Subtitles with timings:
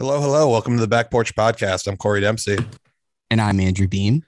[0.00, 0.48] Hello, hello.
[0.48, 1.86] Welcome to the Back Porch Podcast.
[1.86, 2.56] I'm Corey Dempsey,
[3.30, 4.24] And I'm Andrew Beam.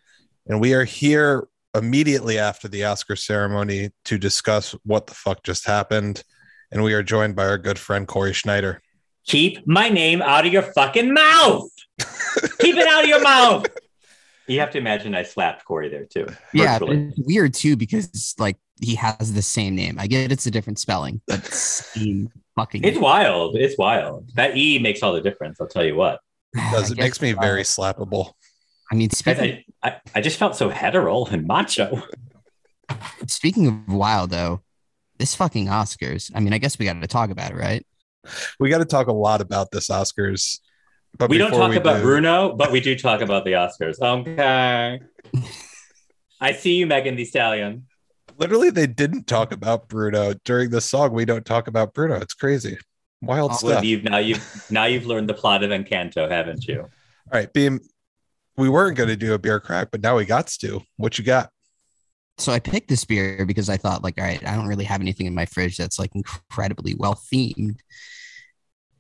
[0.47, 5.67] and we are here immediately after the Oscar ceremony to discuss what the fuck just
[5.67, 6.25] happened.
[6.71, 8.83] And we are joined by our good friend Corey Schneider.
[9.27, 11.71] Keep my name out of your fucking mouth.
[12.61, 13.67] Keep it out of your mouth.
[14.49, 16.27] You have to imagine I slapped Corey there too.
[16.53, 20.01] Yeah, it's weird too because like he has the same name.
[20.01, 22.85] I get it's a different spelling, but same fucking.
[22.85, 23.57] It's wild.
[23.57, 24.31] It's wild.
[24.35, 25.61] That E makes all the difference.
[25.61, 26.21] I'll tell you what.
[26.73, 28.33] Does it makes me very slappable.
[28.91, 32.03] I mean, speaking, I, I, I just felt so hetero and macho.
[33.27, 34.63] speaking of wild though,
[35.19, 36.31] this fucking Oscars.
[36.35, 37.87] I mean, I guess we got to talk about it, right?
[38.61, 40.61] We got to talk a lot about this Oscars.
[41.19, 44.01] But we don't talk we about do- Bruno, but we do talk about the Oscars.
[44.01, 45.01] Okay.
[46.41, 47.87] I see you, Megan Thee Stallion.
[48.43, 51.13] Literally, they didn't talk about Bruno during the song.
[51.13, 52.17] We don't talk about Bruno.
[52.17, 52.77] It's crazy.
[53.21, 53.85] Wild Oh, stuff.
[53.85, 56.81] You've now you've now you've learned the plot of Encanto, haven't you?
[56.81, 56.89] All
[57.33, 57.79] right, Beam.
[58.57, 60.83] We weren't going to do a beer crack, but now we got to.
[60.97, 61.51] What you got?
[62.39, 65.01] So I picked this beer because I thought, like, all right, I don't really have
[65.01, 67.79] anything in my fridge that's like incredibly well themed.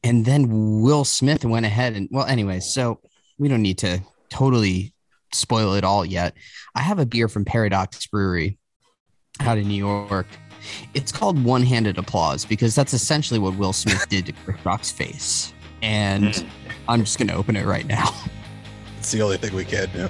[0.04, 3.00] And then Will Smith went ahead and, well, anyway, so
[3.38, 4.94] we don't need to totally
[5.32, 6.34] spoil it all yet.
[6.76, 8.58] I have a beer from Paradox Brewery
[9.40, 10.26] out in New York.
[10.94, 14.90] It's called One Handed Applause because that's essentially what Will Smith did to Chris Rock's
[14.92, 15.52] face.
[15.82, 16.48] And Mm.
[16.88, 18.08] I'm just going to open it right now.
[18.98, 20.08] It's the only thing we can do.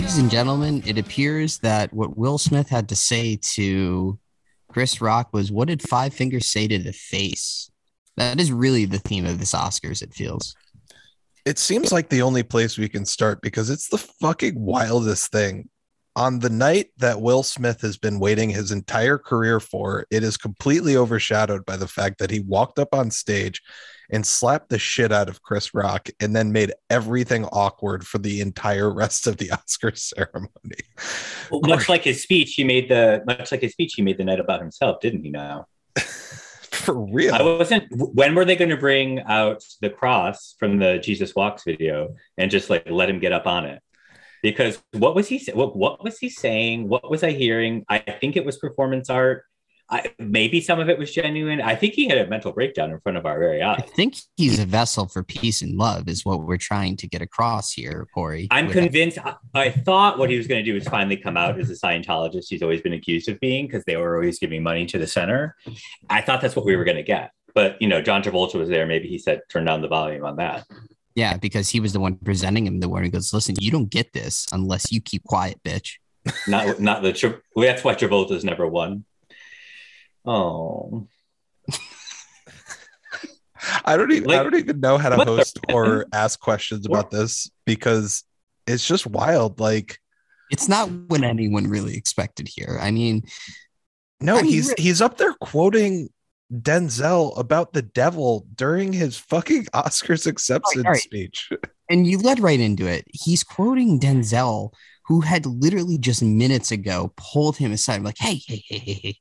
[0.00, 4.18] Ladies and gentlemen, it appears that what Will Smith had to say to
[4.66, 7.70] Chris Rock was, What did Five Fingers say to the face?
[8.16, 10.56] That is really the theme of this Oscars, it feels.
[11.44, 15.68] It seems like the only place we can start because it's the fucking wildest thing.
[16.16, 20.38] On the night that Will Smith has been waiting his entire career for, it is
[20.38, 23.60] completely overshadowed by the fact that he walked up on stage
[24.10, 28.40] and slapped the shit out of Chris Rock and then made everything awkward for the
[28.40, 30.50] entire rest of the Oscar ceremony.
[31.50, 34.24] Well, much like his speech, he made the much like his speech he made the
[34.24, 35.30] night about himself, didn't he?
[35.30, 35.66] Now
[36.70, 37.34] For real.
[37.34, 37.84] I wasn't.
[37.90, 42.50] When were they going to bring out the cross from the Jesus Walks video and
[42.50, 43.82] just like let him get up on it?
[44.42, 45.44] Because what was he?
[45.52, 46.88] What, what was he saying?
[46.88, 47.84] What was I hearing?
[47.88, 49.44] I think it was performance art.
[49.90, 51.60] I, maybe some of it was genuine.
[51.60, 53.80] I think he had a mental breakdown in front of our very eyes.
[53.80, 57.22] I think he's a vessel for peace and love, is what we're trying to get
[57.22, 58.46] across here, Corey.
[58.52, 59.18] I'm convinced.
[59.18, 61.74] I, I thought what he was going to do was finally come out as a
[61.74, 65.06] Scientologist he's always been accused of being because they were always giving money to the
[65.06, 65.56] center.
[66.08, 67.32] I thought that's what we were going to get.
[67.54, 68.86] But, you know, John Travolta was there.
[68.86, 70.66] Maybe he said, turn down the volume on that.
[71.14, 73.90] Yeah, because he was the one presenting him the one who goes, Listen, you don't
[73.90, 75.94] get this unless you keep quiet, bitch.
[76.46, 79.04] Not, not the, Tra- well, that's why Travolta's never won.
[80.26, 81.06] Oh,
[83.84, 86.86] I don't even I don't even know how to What the- host or ask questions
[86.86, 88.24] about this because
[88.66, 89.60] it's just wild.
[89.60, 89.98] Like,
[90.50, 92.78] It's not what anyone really expected here.
[92.80, 93.22] I mean,
[94.20, 96.08] no, I mean, he's really- he's up there quoting
[96.52, 101.00] Denzel about the devil during his fucking Oscars acceptance all right.
[101.00, 101.50] speech.
[101.90, 103.04] and you led right into it.
[103.12, 104.72] He's quoting Denzel,
[105.06, 109.16] who had literally just minutes ago pulled him aside, like, hey, hey, hey, hey, hey.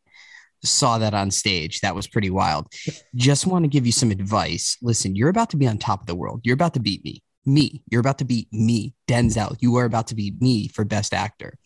[0.64, 1.82] Saw that on stage.
[1.82, 2.68] That was pretty wild.
[3.16, 4.78] Just want to give you some advice.
[4.82, 6.42] Listen, you're about to be on top of the world.
[6.44, 7.24] You're about to beat me.
[7.46, 7.82] Me.
[7.90, 8.94] You're about to beat me.
[9.08, 11.58] Denzel, you are about to beat me for best actor.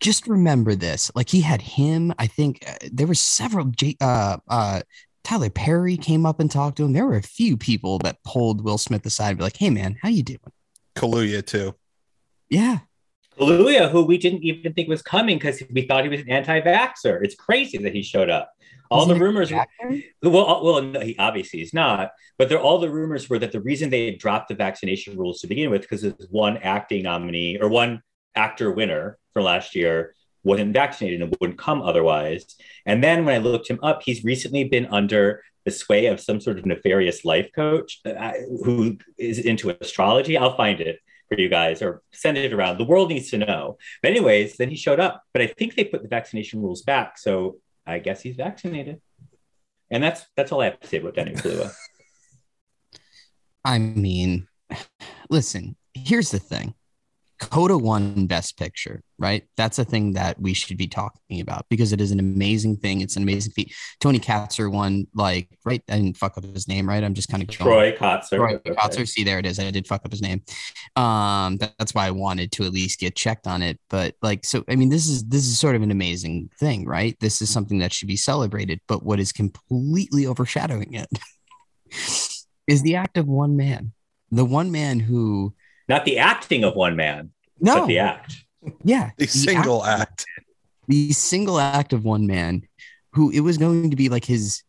[0.00, 1.10] Just remember this.
[1.14, 2.12] Like he had him.
[2.18, 3.66] I think uh, there were several.
[3.66, 4.80] J- uh, uh,
[5.22, 6.92] Tyler Perry came up and talked to him.
[6.92, 9.96] There were a few people that pulled Will Smith aside and be like, "Hey, man,
[10.02, 10.40] how you doing?"
[10.94, 11.74] Kaluuya too.
[12.50, 12.80] Yeah,
[13.38, 17.20] Kaluuya, who we didn't even think was coming because we thought he was an anti-vaxxer.
[17.22, 18.52] It's crazy that he showed up.
[18.90, 19.98] All Is the rumors, actor?
[20.22, 22.12] well, uh, well, no, he obviously is not.
[22.38, 25.46] But all the rumors were that the reason they had dropped the vaccination rules to
[25.46, 28.02] begin with because there's one acting nominee or one
[28.34, 30.14] actor winner for last year
[30.44, 32.44] wasn't vaccinated and wouldn't come otherwise.
[32.84, 36.40] And then when I looked him up, he's recently been under the sway of some
[36.40, 38.32] sort of nefarious life coach uh,
[38.64, 40.36] who is into astrology.
[40.36, 40.98] I'll find it
[41.38, 42.78] you guys or send it around.
[42.78, 43.78] The world needs to know.
[44.02, 45.22] But anyways, then he showed up.
[45.32, 49.00] But I think they put the vaccination rules back, so I guess he's vaccinated.
[49.90, 51.72] And that's that's all I have to say about Danny Kaluuya.
[53.64, 54.48] I mean,
[55.30, 55.76] listen.
[55.94, 56.74] Here's the thing.
[57.40, 59.44] Coda won Best Picture, right?
[59.56, 63.00] That's a thing that we should be talking about because it is an amazing thing.
[63.00, 63.74] It's an amazing feat.
[64.00, 65.82] Tony Katzer won, like, right?
[65.88, 67.02] I didn't fuck up his name, right?
[67.02, 68.36] I'm just kind of Troy Kotsur.
[68.36, 69.08] Troy Kotsur.
[69.08, 69.58] See, there it is.
[69.58, 70.42] I did fuck up his name.
[70.94, 73.80] Um, that, that's why I wanted to at least get checked on it.
[73.90, 77.16] But like, so I mean, this is this is sort of an amazing thing, right?
[77.20, 78.80] This is something that should be celebrated.
[78.86, 81.08] But what is completely overshadowing it
[82.68, 83.92] is the act of one man,
[84.30, 85.54] the one man who
[85.88, 88.44] not the acting of one man, no, but the act.
[88.82, 90.26] Yeah, the, the single act, act,
[90.88, 92.62] the single act of one man,
[93.12, 94.62] who it was going to be like his,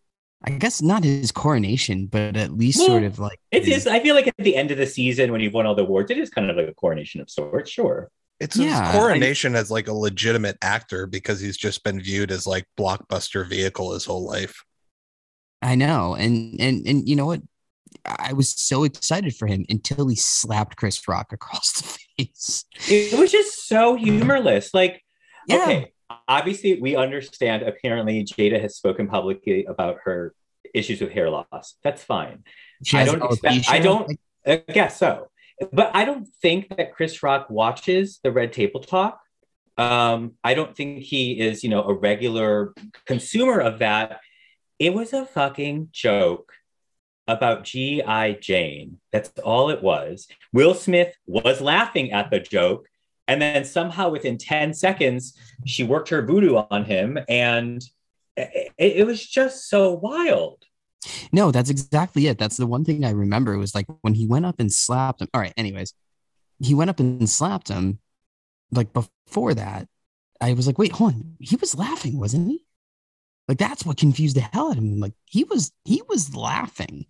[0.44, 3.88] I guess not his coronation, but at least well, sort of like it his, is.
[3.88, 6.12] I feel like at the end of the season when you've won all the awards,
[6.12, 7.72] it is kind of like a coronation of sorts.
[7.72, 8.10] Sure.
[8.40, 12.32] It's yeah, his coronation I, as like a legitimate actor because he's just been viewed
[12.32, 14.64] as like blockbuster vehicle his whole life.
[15.62, 17.42] I know, and and and you know what?
[18.06, 22.66] I was so excited for him until he slapped Chris Rock across the face.
[22.88, 24.74] It was just so humorless.
[24.74, 25.02] Like,
[25.48, 25.58] yeah.
[25.58, 25.94] okay,
[26.28, 27.64] obviously we understand.
[27.64, 30.34] Apparently, Jada has spoken publicly about her
[30.74, 31.76] issues with hair loss.
[31.84, 32.44] That's fine.
[32.84, 33.70] She I don't expect.
[33.70, 34.20] I don't.
[34.46, 35.30] I guess so,
[35.72, 39.20] but I don't think that Chris Rock watches the Red Table Talk.
[39.78, 42.74] Um, I don't think he is, you know, a regular
[43.06, 44.20] consumer of that.
[44.78, 46.52] It was a fucking joke
[47.28, 48.34] about G.I.
[48.42, 49.00] Jane.
[49.12, 50.28] That's all it was.
[50.54, 52.88] Will Smith was laughing at the joke.
[53.28, 57.18] And then somehow within 10 seconds, she worked her voodoo on him.
[57.28, 57.84] And
[58.38, 60.64] it, it was just so wild.
[61.32, 62.38] No, that's exactly it.
[62.38, 65.28] That's the one thing I remember was like when he went up and slapped him.
[65.34, 65.94] All right, anyways,
[66.60, 68.00] he went up and slapped him.
[68.72, 69.88] Like before that,
[70.42, 71.36] I was like, wait, hold on.
[71.40, 72.65] He was laughing, wasn't he?
[73.48, 75.00] Like that's what confused the hell out of him.
[75.00, 77.06] Like he was he was laughing.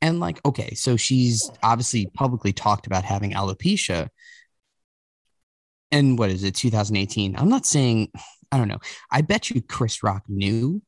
[0.00, 4.08] And like, okay, so she's obviously publicly talked about having alopecia.
[5.92, 7.34] And what is it, 2018?
[7.36, 8.12] I'm not saying,
[8.52, 8.78] I don't know.
[9.10, 10.82] I bet you Chris Rock knew.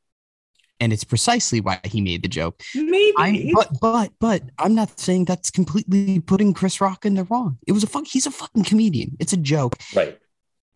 [0.78, 2.60] And it's precisely why he made the joke.
[2.74, 3.12] Maybe.
[3.16, 7.58] I'm, but but but I'm not saying that's completely putting Chris Rock in the wrong.
[7.68, 9.16] It was a fuck, he's a fucking comedian.
[9.20, 9.76] It's a joke.
[9.94, 10.18] Right.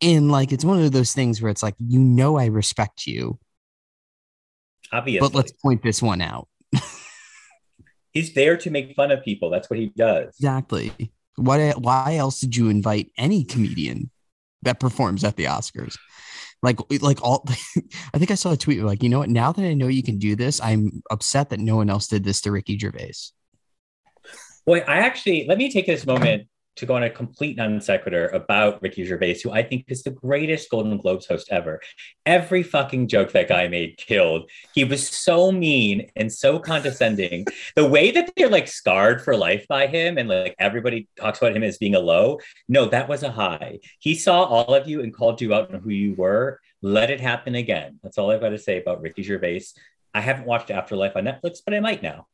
[0.00, 3.40] And like it's one of those things where it's like, you know I respect you
[4.92, 5.26] Obviously.
[5.26, 6.48] But let's point this one out.
[8.12, 9.50] He's there to make fun of people.
[9.50, 10.28] That's what he does.
[10.38, 10.92] Exactly.
[11.36, 14.10] Why why else did you invite any comedian
[14.62, 15.98] that performs at the Oscars?
[16.62, 17.44] Like like all
[18.14, 20.02] I think I saw a tweet like, you know what, now that I know you
[20.02, 23.12] can do this, I'm upset that no one else did this to Ricky Gervais.
[24.64, 28.28] Well, I actually let me take this moment to go on a complete non sequitur
[28.28, 31.80] about Ricky Gervais, who I think is the greatest Golden Globes host ever.
[32.24, 34.50] Every fucking joke that guy made killed.
[34.74, 37.46] He was so mean and so condescending.
[37.76, 41.56] the way that they're like scarred for life by him and like everybody talks about
[41.56, 42.38] him as being a low.
[42.68, 43.78] No, that was a high.
[43.98, 46.60] He saw all of you and called you out on who you were.
[46.82, 47.98] Let it happen again.
[48.02, 49.64] That's all I've got to say about Ricky Gervais.
[50.14, 52.26] I haven't watched Afterlife on Netflix, but I might now.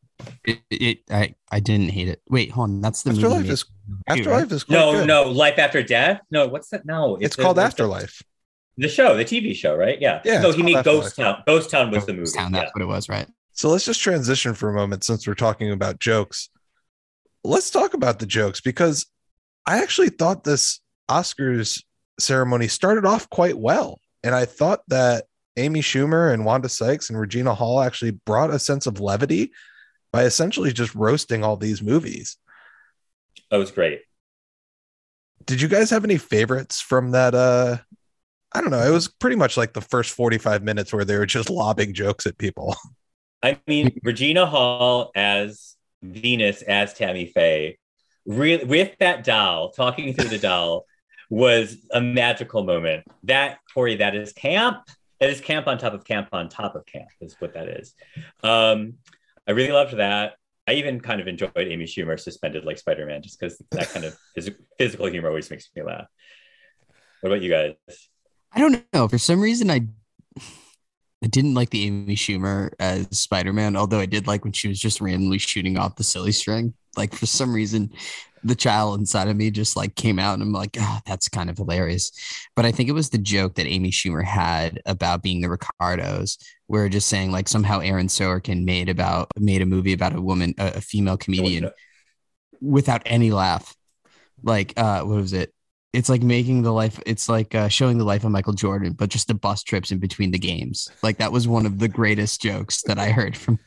[0.44, 2.20] It, it, I I didn't hate it.
[2.28, 2.80] Wait, hold on.
[2.80, 3.48] That's the Afterlife movie.
[3.50, 3.64] is
[4.08, 5.06] Afterlife is no good.
[5.06, 6.20] no Life After Death.
[6.30, 6.84] No, what's that?
[6.84, 8.22] No, it's, it's called Afterlife.
[8.78, 10.00] The show, the TV show, right?
[10.00, 10.22] Yeah.
[10.24, 10.40] Yeah.
[10.40, 11.42] No, he made Ghost Town.
[11.46, 12.30] Ghost Town was the movie.
[12.32, 12.70] Town, that's yeah.
[12.72, 13.26] what it was, right?
[13.52, 16.48] So let's just transition for a moment since we're talking about jokes.
[17.44, 19.06] Let's talk about the jokes because
[19.66, 20.80] I actually thought this
[21.10, 21.82] Oscars
[22.18, 24.00] ceremony started off quite well.
[24.24, 25.26] And I thought that
[25.56, 29.52] Amy Schumer and Wanda Sykes and Regina Hall actually brought a sense of levity
[30.12, 32.36] by essentially just roasting all these movies.
[33.50, 34.02] That was great.
[35.44, 37.34] Did you guys have any favorites from that?
[37.34, 37.78] Uh,
[38.52, 38.86] I don't know.
[38.86, 42.26] It was pretty much like the first 45 minutes where they were just lobbing jokes
[42.26, 42.76] at people.
[43.42, 47.78] I mean, Regina Hall as Venus, as Tammy Faye,
[48.24, 50.86] re- with that doll, talking through the doll,
[51.28, 53.04] was a magical moment.
[53.24, 54.82] That, Corey, that is camp.
[55.18, 57.94] That is camp on top of camp on top of camp, is what that is.
[58.42, 58.94] Um,
[59.46, 60.34] I really loved that.
[60.68, 64.04] I even kind of enjoyed Amy Schumer suspended like Spider Man, just because that kind
[64.04, 66.06] of phys- physical humor always makes me laugh.
[67.20, 67.74] What about you guys?
[68.52, 69.08] I don't know.
[69.08, 69.88] For some reason, I
[71.24, 74.68] I didn't like the Amy Schumer as Spider Man, although I did like when she
[74.68, 76.74] was just randomly shooting off the silly string.
[76.96, 77.90] Like for some reason,
[78.44, 81.48] the child inside of me just like came out and I'm like, oh, that's kind
[81.48, 82.10] of hilarious.
[82.56, 86.38] But I think it was the joke that Amy Schumer had about being the Ricardos,
[86.66, 90.54] where just saying like somehow Aaron Sorkin made about made a movie about a woman,
[90.58, 91.70] a, a female comedian,
[92.60, 93.74] without any laugh.
[94.42, 95.54] Like, uh, what was it?
[95.92, 97.00] It's like making the life.
[97.06, 99.98] It's like uh, showing the life of Michael Jordan, but just the bus trips in
[99.98, 100.90] between the games.
[101.02, 103.58] Like that was one of the greatest jokes that I heard from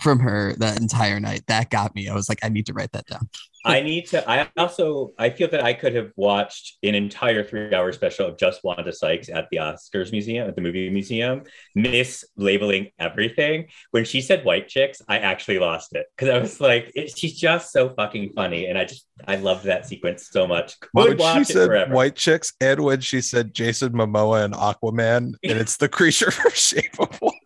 [0.00, 1.42] from her that entire night.
[1.46, 2.08] That got me.
[2.08, 3.28] I was like, I need to write that down.
[3.74, 4.28] I need to.
[4.30, 8.62] I also I feel that I could have watched an entire three-hour special of just
[8.62, 11.42] Wanda Sykes at the Oscars Museum, at the movie museum,
[11.76, 13.66] mislabeling everything.
[13.90, 17.36] When she said "white chicks," I actually lost it because I was like, it, she's
[17.36, 20.78] just so fucking funny, and I just I loved that sequence so much.
[20.78, 21.92] Could when watch she said forever.
[21.92, 26.52] white chicks and when she said Jason Momoa and Aquaman, and it's the creature from
[26.52, 27.36] Shape of Water.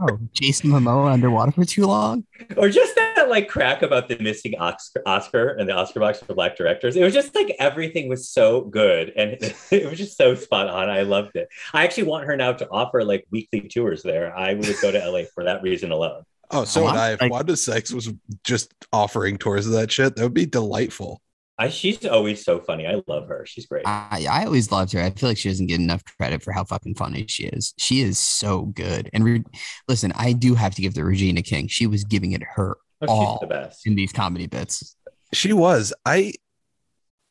[0.00, 2.24] Oh, Jason Momoa underwater for too long.
[2.56, 6.34] Or just that like crack about the missing Oscar, Oscar and the Oscar box for
[6.34, 6.96] black directors.
[6.96, 9.36] It was just like everything was so good and
[9.70, 10.90] it was just so spot on.
[10.90, 11.48] I loved it.
[11.72, 14.36] I actually want her now to offer like weekly tours there.
[14.36, 16.22] I would go to LA for that reason alone.
[16.50, 17.12] Oh, so would I'm I.
[17.12, 18.12] If like- Wanda Sykes was
[18.44, 21.20] just offering tours of that shit, that would be delightful.
[21.58, 22.86] I, she's always so funny.
[22.86, 23.44] I love her.
[23.46, 23.86] She's great.
[23.86, 25.00] I, I always loved her.
[25.02, 27.74] I feel like she doesn't get enough credit for how fucking funny she is.
[27.78, 29.10] She is so good.
[29.12, 29.44] And re-
[29.86, 31.68] listen, I do have to give the Regina King.
[31.68, 33.86] She was giving it her Oh, all she's the best.
[33.86, 34.96] in these comedy bits.
[35.32, 35.92] She was.
[36.06, 36.32] I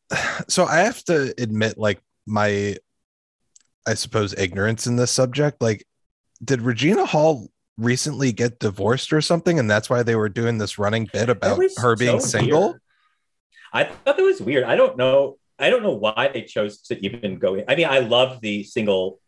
[0.48, 2.78] so I have to admit, like my
[3.88, 5.62] I suppose ignorance in this subject.
[5.62, 5.86] Like,
[6.44, 7.48] did Regina Hall
[7.78, 9.58] recently get divorced or something?
[9.60, 12.62] And that's why they were doing this running bit about her being so single.
[12.70, 12.82] weird.
[13.74, 14.64] I thought that was weird.
[14.64, 15.38] I don't know.
[15.60, 17.56] I don't know why they chose to even go.
[17.56, 17.66] In.
[17.68, 19.20] I mean, I love the single.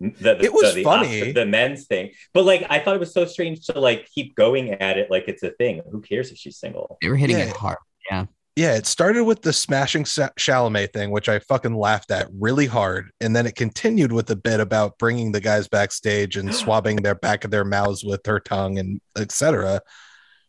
[0.00, 1.20] The, the, It was the, the funny.
[1.22, 4.34] Oscar- the men's thing, but like I thought it was so strange to like keep
[4.34, 5.80] going at it like it's a thing.
[5.90, 6.98] Who cares if she's single?
[7.00, 7.44] They were hitting Yeah.
[7.46, 7.78] it hard.
[8.10, 8.26] Yeah.
[8.56, 12.64] Yeah, it started with the smashing Sa- Chalamet thing, which I fucking laughed at really
[12.64, 16.96] hard, and then it continued with a bit about bringing the guys backstage and swabbing
[16.96, 19.80] their back of their mouths with her tongue and etc.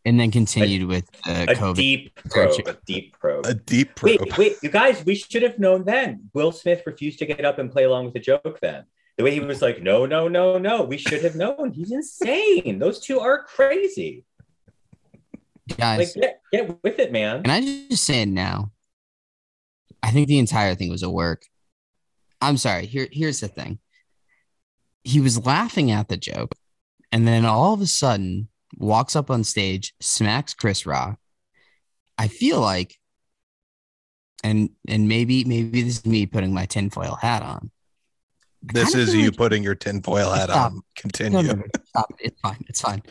[0.08, 1.76] And then continued with the A COVID.
[1.76, 2.66] deep probe.
[2.66, 3.46] A deep probe.
[3.46, 4.22] A deep probe.
[4.22, 6.30] Wait, wait, you guys, we should have known then.
[6.34, 8.86] Will Smith refused to get up and play along with the joke then.
[9.18, 10.84] The way he was like, no, no, no, no.
[10.84, 11.74] We should have known.
[11.74, 12.80] He's insane.
[12.80, 14.24] Those two are crazy.
[15.78, 17.44] Guys, Like, get, get with it, man.
[17.44, 18.72] Can I just say it now?
[20.02, 21.44] I think the entire thing was a work.
[22.40, 22.86] I'm sorry.
[22.86, 23.80] Here, here's the thing.
[25.04, 26.56] He was laughing at the joke,
[27.12, 31.18] and then all of a sudden walks up on stage, smacks Chris Rock.
[32.18, 32.96] I feel like,
[34.44, 37.72] and and maybe maybe this is me putting my tinfoil hat on.
[38.62, 40.72] This is you like- putting your tinfoil hat Stop.
[40.74, 40.82] on.
[40.96, 41.42] Continue.
[41.44, 42.12] no, no, stop.
[42.20, 42.66] It's fine.
[42.68, 43.04] It's fine.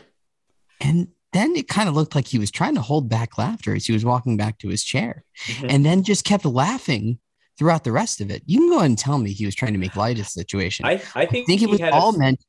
[0.81, 3.85] And then it kind of looked like he was trying to hold back laughter as
[3.85, 5.73] he was walking back to his chair Mhm.
[5.73, 7.19] and then just kept laughing
[7.57, 8.43] throughout the rest of it.
[8.45, 10.29] You can go ahead and tell me he was trying to make light of the
[10.29, 10.85] situation.
[10.85, 12.43] I, I, I think, think it was had a- all meant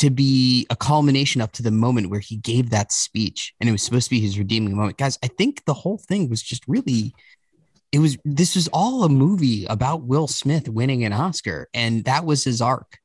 [0.00, 3.72] to be a culmination up to the moment where he gave that speech and it
[3.72, 4.96] was supposed to be his redeeming moment.
[4.96, 7.14] Guys, I think the whole thing was just really
[7.92, 12.24] it was this was all a movie about Will Smith winning an Oscar and that
[12.24, 12.98] was his arc.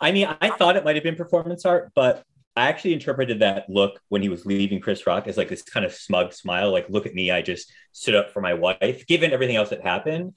[0.00, 2.24] I mean, I thought it might have been performance art, but
[2.56, 5.84] I actually interpreted that look when he was leaving Chris Rock as like this kind
[5.84, 9.32] of smug smile, like, look at me, I just stood up for my wife, given
[9.32, 10.34] everything else that happened.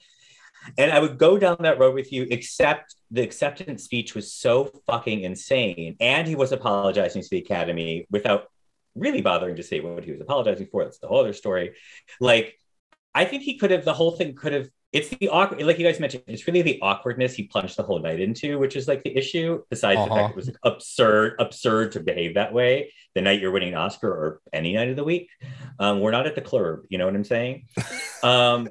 [0.78, 4.70] And I would go down that road with you, except the acceptance speech was so
[4.86, 5.96] fucking insane.
[6.00, 8.44] And he was apologizing to the Academy without
[8.94, 10.84] really bothering to say what he was apologizing for.
[10.84, 11.74] That's the whole other story.
[12.20, 12.56] Like,
[13.14, 15.86] I think he could have, the whole thing could have it's the awkward, like you
[15.86, 19.04] guys mentioned, it's really the awkwardness he plunged the whole night into, which is like
[19.04, 19.62] the issue.
[19.70, 20.22] Besides the Uh-huh.
[20.22, 24.08] fact it was absurd, absurd to behave that way the night you're winning an Oscar
[24.10, 25.28] or any night of the week.
[25.78, 27.66] Um, we're not at the club, you know what I'm saying?
[28.24, 28.68] um,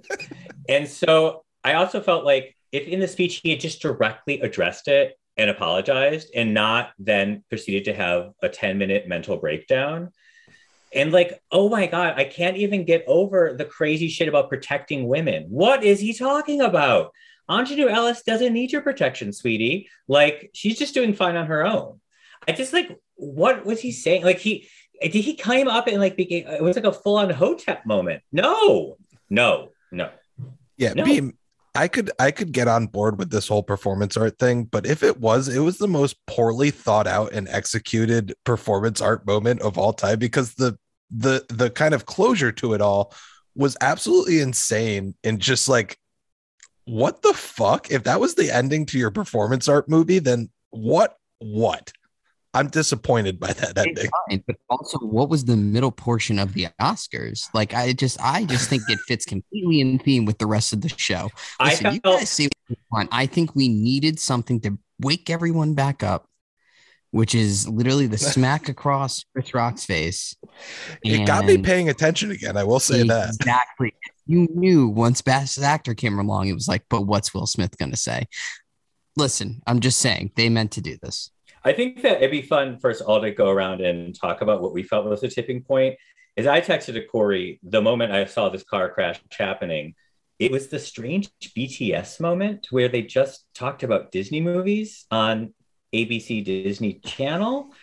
[0.68, 4.88] and so I also felt like if in the speech he had just directly addressed
[4.88, 10.12] it and apologized, and not then proceeded to have a 10 minute mental breakdown.
[10.94, 15.08] And like, oh my God, I can't even get over the crazy shit about protecting
[15.08, 15.46] women.
[15.50, 17.14] What is he talking about?
[17.50, 19.90] Aunjanue Ellis doesn't need your protection, sweetie.
[20.08, 22.02] Like, she's just doing fine on her own.
[22.48, 24.24] I just like, what was he saying?
[24.24, 24.68] Like, he
[25.02, 28.22] did he climb up and like became it was like a full on hotep moment.
[28.34, 28.98] No,
[29.30, 30.10] no, no.
[30.78, 31.32] Yeah, No.
[31.76, 35.04] I could I could get on board with this whole performance art thing, but if
[35.04, 39.78] it was, it was the most poorly thought out and executed performance art moment of
[39.78, 40.78] all time because the
[41.12, 43.14] the the kind of closure to it all
[43.56, 45.98] was absolutely insane and just like
[46.86, 47.92] what the fuck?
[47.92, 51.92] If that was the ending to your performance art movie, then what what?
[52.54, 54.10] I'm disappointed by that ending.
[54.28, 57.48] Fine, but also what was the middle portion of the Oscars?
[57.54, 60.82] Like I just I just think it fits completely in theme with the rest of
[60.82, 61.30] the show.
[61.60, 63.10] I Listen, you guys say what you want.
[63.12, 66.28] I think we needed something to wake everyone back up,
[67.12, 70.36] which is literally the smack across Chris Rock's face.
[71.04, 72.58] It got me And paying attention again.
[72.58, 73.30] I will say that.
[73.30, 73.94] Exactly.
[74.26, 77.92] You knew once Best Actor came along, it was like, but what's Will Smith going
[77.92, 78.28] to say?
[79.16, 81.32] Listen, I'm just saying they meant to do this.
[81.64, 84.62] I think that it'd be fun for us all to go around and talk about
[84.62, 85.96] what we felt was the tipping point.
[86.38, 89.96] As I texted to Corey the moment I saw this car crash happening,
[90.40, 95.54] it was the strange BTS moment where they just talked about Disney movies on
[95.94, 97.74] ABC Disney Channel.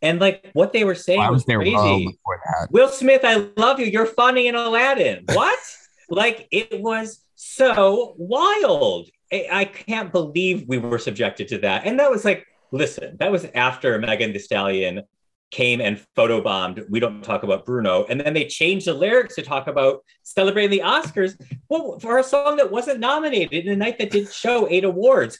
[0.00, 2.18] And like what they were saying I was was crazy.
[2.24, 2.66] well.
[2.70, 3.86] Will Smith, I love you.
[3.86, 5.24] You're funny in Aladdin.
[5.32, 5.58] What?
[6.08, 9.10] like it was so wild.
[9.30, 11.84] I, I can't believe we were subjected to that.
[11.84, 15.02] And that was like, listen, that was after Megan Thee Stallion
[15.50, 18.04] came and photobombed We Don't Talk About Bruno.
[18.08, 22.24] And then they changed the lyrics to talk about celebrating the Oscars well, for a
[22.24, 25.38] song that wasn't nominated in a night that didn't show eight awards.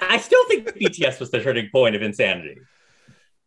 [0.00, 2.58] I still think BTS was the turning point of insanity.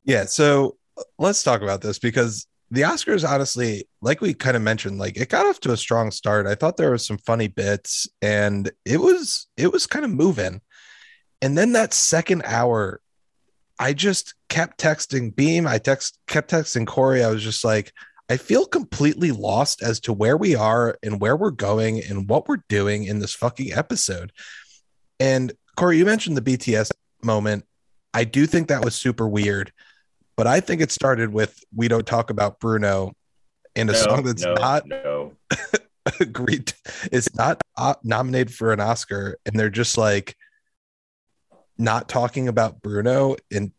[0.04, 4.64] Yeah, so uh, let's talk about this because the Oscars, honestly, like we kind of
[4.64, 6.48] mentioned, like it got off to a strong start.
[6.48, 10.62] I thought there was some funny bits, and it was it was kind of moving.
[11.42, 13.02] And then that second hour,
[13.82, 15.68] I just kept texting Beam.
[15.68, 17.24] I text kept texting Corey.
[17.24, 17.92] I was just like,
[18.30, 22.48] I feel completely lost as to where we are and where we're going and what
[22.48, 24.32] we're doing in this fucking episode.
[25.20, 26.92] And Corey, you mentioned the BTS
[27.24, 27.66] moment.
[28.14, 29.72] I do think that was super weird
[30.38, 33.12] but I think it started with "We Don't Talk About Bruno"
[33.76, 35.34] in a No, song that's no, not no.
[36.20, 36.76] agreed, to-
[37.12, 40.36] it's not uh, nominated for an Oscar, and they're just like
[41.82, 43.72] not talking about Bruno and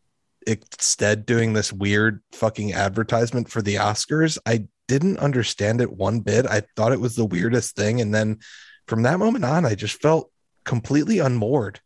[0.47, 4.39] instead doing this weird fucking advertisement for the Oscars.
[4.45, 6.47] I didn't understand it one bit.
[6.47, 8.41] I thought it was the weirdest thing, and then
[8.87, 10.31] from that moment on, I just felt
[10.65, 11.81] completely unmoored.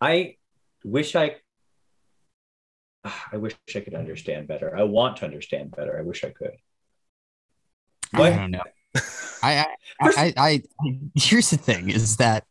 [0.00, 0.36] I
[0.84, 1.36] wish I
[3.04, 4.76] I wish I could understand better.
[4.76, 5.98] I want to understand better.
[5.98, 6.52] I wish I could.
[8.14, 8.62] I don't know.
[9.42, 9.66] I, I,
[10.00, 10.62] I, I, I,
[11.14, 12.44] here's the thing is that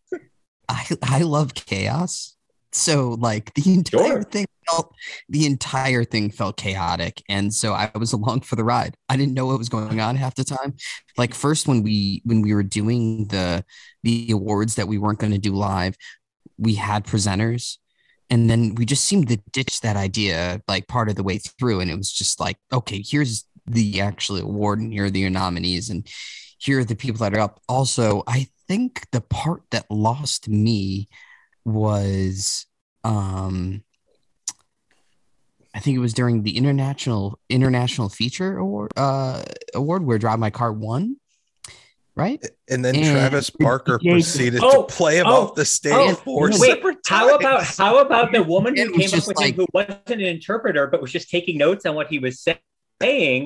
[0.71, 2.35] I, I love chaos.
[2.71, 4.23] So like the entire Sure.
[4.23, 4.93] thing felt,
[5.29, 7.21] the entire thing felt chaotic.
[7.27, 8.95] And so I was along for the ride.
[9.09, 10.75] I didn't know what was going on half the time.
[11.17, 13.65] Like first when we, when we were doing the,
[14.03, 15.95] the awards that we weren't going to do live,
[16.57, 17.77] we had presenters
[18.31, 21.81] and then we just seemed to ditch that idea like part of the way through
[21.81, 25.89] and it was just like okay here's the actual award and here are the nominees
[25.89, 26.07] and
[26.57, 31.09] here are the people that are up also i think the part that lost me
[31.65, 32.65] was
[33.03, 33.83] um
[35.75, 39.43] i think it was during the international international feature award uh
[39.75, 41.17] award where drive my car won
[42.13, 42.45] right?
[42.69, 46.13] And then And- Travis Barker proceeded Oh, to play him oh, off the stage oh,
[46.15, 49.55] four wait, separate How about how about the woman who came up with like- him
[49.55, 52.57] who wasn't an interpreter but was just taking notes on what he was saying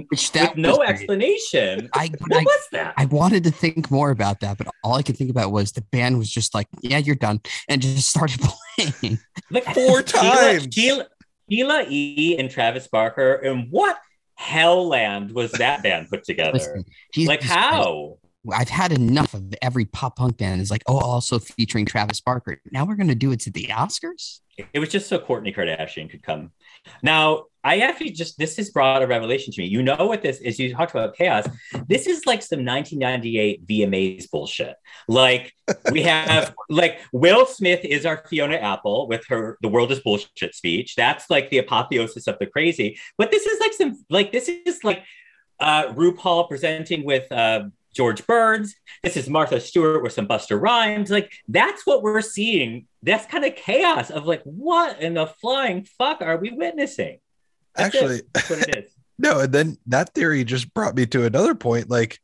[0.09, 1.89] which that with no explanation?
[1.93, 2.93] I, What I was that?
[2.97, 5.81] I wanted to think more about that, but all I could think about was the
[5.91, 9.19] band was just like, "Yeah, you're done," and just started playing.
[9.51, 10.67] like Four times.
[10.73, 12.37] Sheila, E.
[12.37, 13.97] and Travis Barker, and what
[14.35, 16.53] hell land was that band put together?
[16.53, 16.85] Listen,
[17.25, 18.17] like how?
[18.53, 22.61] I've had enough of every pop punk band is like, oh, also featuring Travis Barker.
[22.71, 24.41] Now we're gonna do it to the Oscars.
[24.73, 26.51] It was just so Kourtney Kardashian could come.
[27.01, 29.67] Now, I actually just this has brought a revelation to me.
[29.67, 30.59] You know what this is?
[30.59, 31.47] You talked about chaos.
[31.87, 34.75] This is like some 1998 VMAs bullshit.
[35.07, 35.51] Like
[35.91, 40.53] we have like Will Smith is our Fiona Apple with her "The World Is Bullshit"
[40.53, 40.95] speech.
[40.95, 42.99] That's like the apotheosis of the crazy.
[43.17, 45.03] But this is like some like this is like
[45.59, 47.63] uh, RuPaul presenting with uh,
[47.95, 48.75] George Burns.
[49.01, 51.09] This is Martha Stewart with some Busta Rhymes.
[51.09, 52.85] Like that's what we're seeing.
[53.01, 57.17] That's kind of chaos of like what in the flying fuck are we witnessing?
[57.75, 57.97] That's it.
[58.01, 58.91] Actually, That's what it is.
[59.17, 61.89] no, and then that theory just brought me to another point.
[61.89, 62.19] Like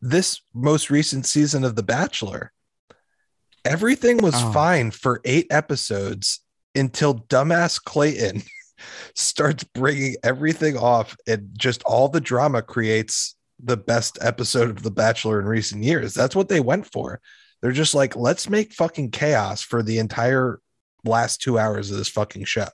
[0.00, 2.52] this most recent season of The Bachelor,
[3.64, 4.52] everything was Oh.
[4.52, 6.40] fine for eight episodes
[6.74, 8.42] until dumbass Clayton
[9.14, 14.90] starts bringing everything off, and just all the drama creates the best episode of The
[14.90, 16.12] Bachelor in recent years.
[16.12, 17.20] That's what they went for.
[17.62, 20.58] They're just like, let's make fucking chaos for the entire
[21.04, 22.66] last two hours of this fucking show.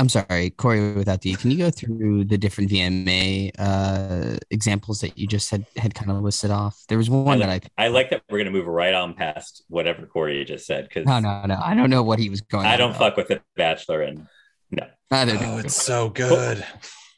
[0.00, 1.34] I'm sorry, Corey, without D.
[1.36, 6.10] Can you go through the different VMA uh, examples that you just had had kind
[6.10, 6.82] of listed off?
[6.88, 10.06] There was one that I I like that we're gonna move right on past whatever
[10.06, 12.66] Corey just said because no no no I don't know what he was going.
[12.66, 13.14] I don't about.
[13.14, 14.26] fuck with the Bachelor and
[14.70, 14.86] no.
[15.10, 15.60] Neither do Oh, I.
[15.60, 16.64] it's so good.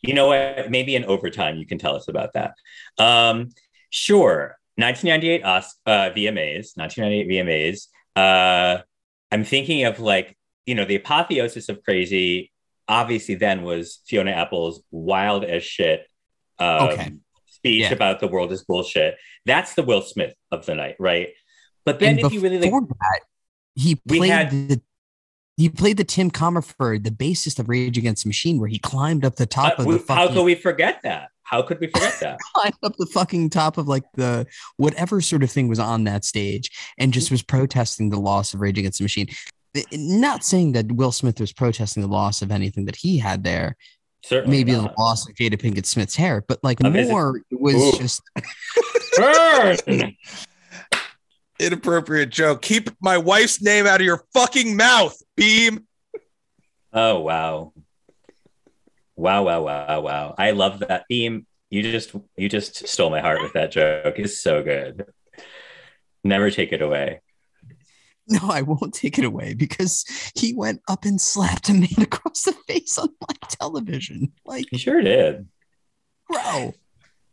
[0.03, 0.71] You know what?
[0.71, 2.55] Maybe in overtime you can tell us about that.
[2.99, 3.51] Um,
[3.91, 4.57] sure.
[4.77, 7.87] 1998 Os- uh, VMAs, 1998 VMAs.
[8.17, 8.83] Uh,
[9.31, 12.52] I'm thinking of like, you know, the apotheosis of crazy,
[12.93, 16.07] obviously then was Fiona Apple's wild as shit
[16.59, 17.13] um, Okay.
[17.47, 17.93] speech Yeah.
[17.93, 19.17] about the world is bullshit.
[19.47, 21.29] That's the Will Smith of the night, right?
[21.85, 23.21] But then And if you really like, before that,
[23.75, 24.81] he played had- the
[25.59, 29.25] He played the Tim Commerford, the bassist of Rage Against the Machine, where he climbed
[29.25, 31.29] up the top Uh, of we- the how could we forget that?
[31.43, 32.39] How could we forget that?
[32.55, 34.47] climbed up the fucking top of like the
[34.79, 38.61] whatever sort of thing was on that stage and just was protesting the loss of
[38.61, 39.29] Rage Against the Machine.
[39.93, 43.77] Not saying that Will Smith was protesting the loss of anything that he had there,
[44.25, 47.61] Certainly maybe the loss of Jada Pinkett Smith's hair, but like Of his- more it
[47.61, 47.99] was Ooh.
[47.99, 48.23] just
[49.17, 50.15] Burn!
[51.59, 52.61] Inappropriate joke.
[52.63, 55.87] Keep my wife's name out of your fucking mouth, Beam.
[56.93, 57.73] Oh wow.
[59.17, 60.35] Wow, wow, wow, wow.
[60.37, 61.47] I love that theme.
[61.71, 64.19] You just you just stole my heart with that joke.
[64.19, 65.07] It's so good.
[66.25, 67.22] Never take it away.
[68.29, 70.05] no, I won't take it away because
[70.35, 74.33] he went up and slapped a man across the face on my television.
[74.47, 75.49] Like, You sure did.
[76.29, 76.73] bro,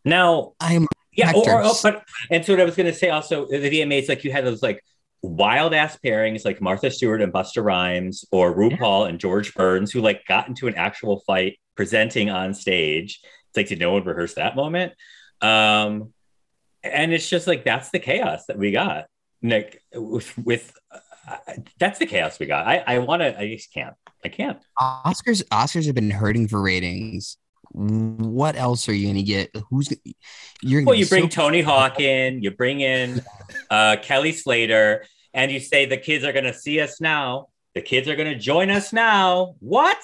[0.05, 1.81] Now, I am yeah, or, or- Actors.
[1.81, 4.61] but and so what I was gonna say also the VMAs, like you had those
[4.63, 4.83] like
[5.21, 9.99] wild ass pairings like Martha Stewart and Busta Rhymes or RuPaul and George Burns who
[10.01, 13.19] like got into an actual fight presenting on stage.
[13.49, 14.93] It's like did no one rehearse that moment?
[15.41, 16.13] Um
[16.83, 19.05] and it's just like that's the chaos that we got.
[19.41, 21.37] Like with, with uh,
[21.79, 22.67] that's the chaos we got.
[22.67, 23.39] I I want to.
[23.39, 23.95] I just can't.
[24.23, 24.59] I can't.
[24.79, 27.37] Oscars Oscars have been hurting for ratings.
[27.71, 29.51] What else are you gonna get?
[29.69, 30.01] Who's gonna,
[30.61, 30.81] you're?
[30.81, 33.23] Gonna Well, you bring so- Tony Hawk in, you bring in
[33.69, 37.47] uh, Kelly Slater, and you say the kids are going to see us now.
[37.75, 39.55] The kids are going to join us now.
[39.59, 39.99] What?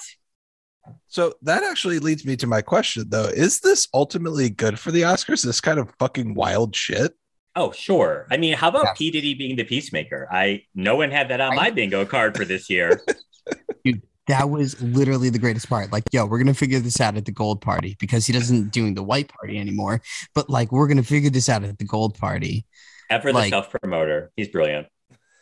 [1.08, 3.24] So that actually leads me to my question though.
[3.24, 5.44] Is this ultimately good for the Oscars?
[5.44, 7.12] This kind of fucking wild shit?
[7.56, 8.26] Oh, sure.
[8.30, 8.98] I mean, how about Yes.
[8.98, 10.28] P Diddy being the peacemaker?
[10.30, 13.00] I no one had that on my bingo card for this year.
[14.28, 15.92] that was literally the greatest part.
[15.92, 18.94] Like, yo, we're gonna figure this out at the gold party because he doesn't doing
[18.94, 20.02] the white party anymore.
[20.34, 22.66] But like, we're gonna figure this out at the gold party,
[23.08, 24.32] Ever the Like- self promoter.
[24.36, 24.88] He's brilliant.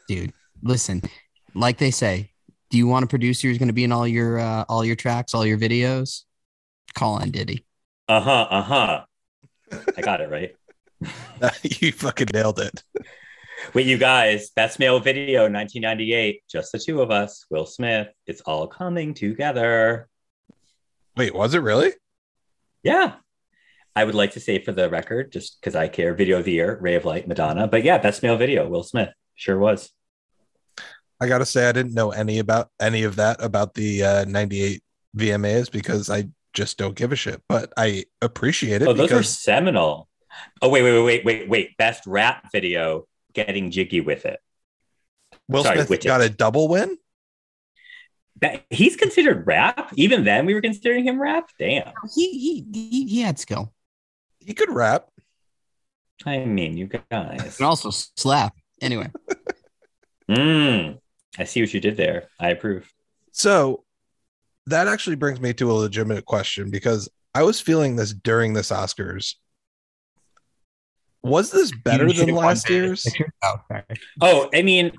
[0.07, 0.33] dude.
[0.63, 1.03] Listen,
[1.55, 2.31] like they say,
[2.71, 5.35] do you want a producer who's gonna be in all your uh, all your tracks,
[5.35, 6.23] all your videos?
[6.95, 7.65] Call on Diddy.
[8.09, 8.47] Uh huh.
[8.51, 9.05] Uh huh.
[9.97, 10.55] I got it right.
[11.63, 12.83] you fucking nailed it.
[13.73, 16.43] Wait, you guys, best male video 1998.
[16.51, 18.09] Just the two of us, Will Smith.
[18.27, 20.09] It's all coming together.
[21.17, 21.93] Wait, was it really?
[22.83, 23.15] Yeah.
[23.97, 26.53] I would like to say for the record, just because I care, video of the
[26.53, 27.69] year, Ray of Light, Madonna.
[27.69, 29.11] But yeah, best male video, Will Smith.
[29.37, 29.91] Sure was.
[31.21, 34.83] I gotta say I didn't know any about any of that about the uh, 98
[35.17, 37.41] VMAs because I just don't give a shit.
[37.49, 40.09] But I appreciate it Oh, those are seminal.
[40.63, 41.77] Oh, wait, wait, wait, wait, wait, wait.
[41.77, 44.41] Best rap video, getting jiggy with it.
[45.49, 46.05] Will sorry, Smith Widget.
[46.05, 46.97] got a double win.
[48.41, 49.93] That, he's considered rap.
[49.97, 51.51] Even then, we were considering him rap.
[51.59, 51.93] Damn.
[52.15, 53.73] He he he, he had skill
[54.41, 55.09] He could rap.
[56.27, 57.59] I mean, you guys.
[57.59, 58.55] and also slap.
[58.81, 59.11] Anyway,
[60.31, 60.99] Mm,
[61.39, 62.29] I see what you did there.
[62.41, 62.91] I approve.
[63.33, 63.85] So
[64.67, 68.71] that actually brings me to a legitimate question because I was feeling this during this
[68.71, 69.35] Oscars.
[71.25, 73.07] Was this better than last year's?
[73.43, 73.57] Oh.
[74.21, 74.93] Oh, I mean,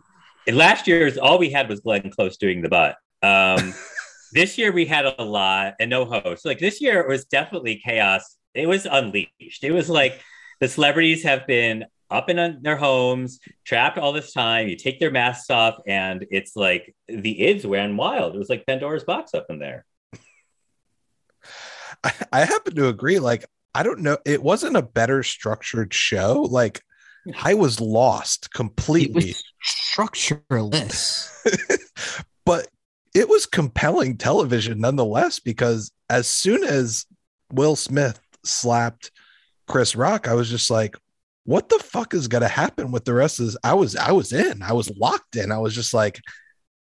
[0.48, 2.98] last year's all we had was Glenn Close doing the butt.
[3.22, 3.74] Um,
[4.34, 6.46] this year we had a lot and no host.
[6.46, 8.38] Like this year it was definitely chaos.
[8.54, 9.64] It was unleashed.
[9.64, 10.20] It was like
[10.60, 14.68] the celebrities have been up in their homes, trapped all this time.
[14.68, 18.36] You take their masks off, and it's like the ids ran wild.
[18.36, 19.86] It was like Pandora's box up in there.
[22.04, 23.20] I, I happen to agree.
[23.20, 24.18] Like, I don't know.
[24.26, 26.48] It wasn't a better structured show.
[26.50, 26.82] Like,
[27.44, 31.30] I was lost completely, was structureless.
[32.46, 32.70] but
[33.14, 37.06] it was compelling television nonetheless because as soon as
[37.52, 39.12] Will Smith slapped
[39.68, 40.96] Chris Rock, I was just like,
[41.44, 43.58] what the fuck is going to happen with the rest of this?
[43.62, 45.52] I was, I was in, I was locked in.
[45.52, 46.22] I was just like,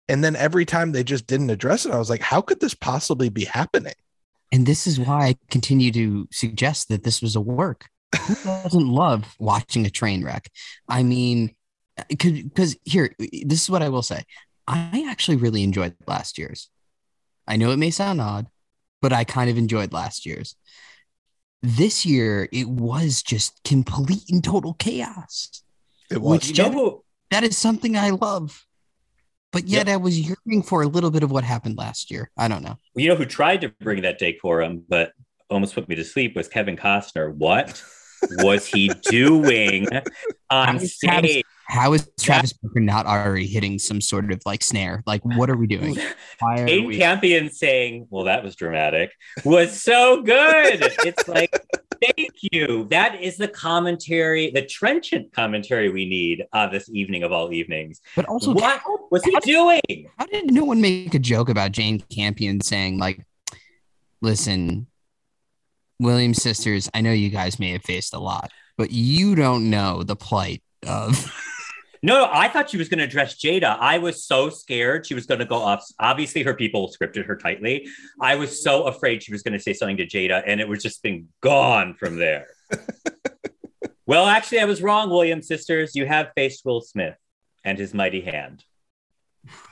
[0.08, 2.74] and then every time they just didn't address it, I was like, how could this
[2.74, 3.94] possibly be happening?
[4.52, 7.88] And this is why I continue to suggest that this was a work.
[8.28, 10.50] Who doesn't love watching a train wreck?
[10.88, 11.56] I mean,
[12.08, 14.24] because here, this is what I will say.
[14.68, 16.70] I actually really enjoyed last year's.
[17.48, 18.48] I know it may sound odd,
[19.02, 20.56] but I kind of enjoyed last year's.
[21.62, 25.64] This year, it was just complete and total chaos.
[26.10, 26.58] It Which- was.
[26.58, 27.04] You know who?
[27.32, 28.66] That is something I love.
[29.52, 32.30] But yet, I was yearning for a little bit of what happened last year.
[32.38, 32.78] I don't know.
[32.96, 35.12] You know who tried to bring that decorum, but
[35.50, 37.34] almost put me to sleep was Kevin Costner.
[37.34, 37.84] What
[38.44, 39.88] was he doing
[40.52, 41.44] on Travis- stage?
[41.68, 45.04] How is Travis Barker not already hitting some sort of like snare?
[45.06, 45.96] Like, what are we doing?
[46.40, 46.98] Why Kate we?
[46.98, 49.12] Campion saying, "Well, that was dramatic,"
[49.46, 50.80] was so good.
[51.06, 51.52] it's like
[52.02, 52.86] Thank you.
[52.90, 58.02] That is the commentary, the trenchant commentary we need on this evening of all evenings.
[58.16, 58.82] But also, what
[59.12, 60.10] was he how did- doing?
[60.18, 63.26] how did no one make a joke about Jane Campion saying, like,
[64.22, 64.88] listen,
[66.00, 70.04] Williams sisters, I know you guys may have faced a lot, but you don't know
[70.04, 71.32] the plight of.
[72.02, 73.78] No, I thought she was going to address Jada.
[73.80, 75.86] I was so scared she was going to go off.
[76.00, 77.88] Obviously, her people scripted her tightly.
[78.22, 80.82] I was so afraid she was going to say something to Jada, and it was
[80.82, 82.48] just been gone from there.
[84.06, 85.96] well, actually, I was wrong, Williams sisters.
[85.96, 87.16] You have faced Will Smith
[87.66, 88.64] and his mighty hand.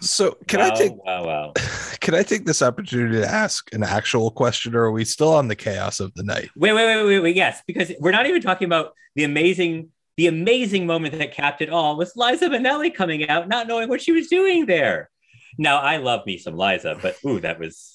[0.01, 1.53] So can wow, I take Wow, wow.
[1.99, 5.47] can I take this opportunity to ask an actual question, or are we still on
[5.47, 6.49] the chaos of the night?
[6.55, 7.35] Wait, wait, wait, wait, wait.
[7.35, 11.69] Yes, because we're not even talking about the amazing, the amazing moment that capped it
[11.69, 15.09] all was Liza Minnelli coming out, not knowing what she was doing there.
[15.57, 17.93] Now, I love me some Liza, but ooh, that was.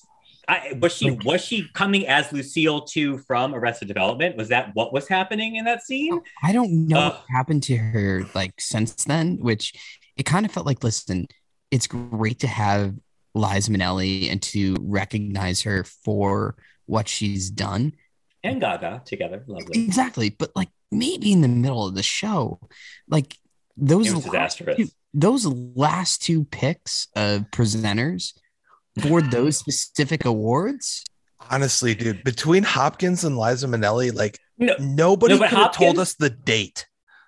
[0.48, 4.36] I, was she was she coming as Lucille too from Arrested Development?
[4.36, 6.20] Was that what was happening in that scene?
[6.42, 7.12] I don't know Ugh.
[7.12, 9.72] what happened to her like since then, which
[10.16, 11.28] it kind of felt like, listen,
[11.70, 12.96] it's great to have
[13.34, 16.56] Liza Minnelli and to recognize her for
[16.86, 17.92] what she's done.
[18.42, 19.84] And Gaga together, lovely.
[19.84, 20.30] Exactly.
[20.30, 22.60] But like maybe in the middle of the show,
[23.08, 23.36] like
[23.76, 24.24] those last
[24.58, 24.76] disastrous.
[24.76, 28.32] two, those last two picks of presenters
[29.00, 31.04] for those specific awards.
[31.50, 35.98] Honestly, dude, between Hopkins and Liza Minnelli, like No, nobody No, but could have told
[35.98, 36.86] us the date.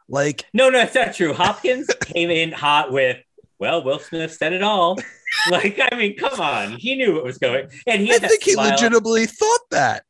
[0.09, 1.33] Like, no, no, it's not true.
[1.33, 3.17] Hopkins came in hot with,
[3.59, 4.99] well, Will Smith said it all.
[5.51, 8.31] Like, I mean, come on, he knew what was going, and he I had that
[8.31, 10.05] think he legitimately thought that.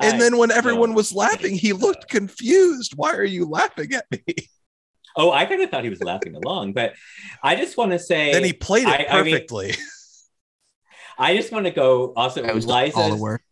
[0.00, 0.96] And I- then when everyone no.
[0.96, 2.92] was laughing, he looked confused.
[2.96, 4.22] Why are you laughing at me?
[5.16, 6.94] Oh, I kind of thought he was laughing along, but
[7.42, 9.74] I just want to say, then he played it I- I mean- perfectly.
[11.16, 13.42] I just want to go also That was all the Liza's, work.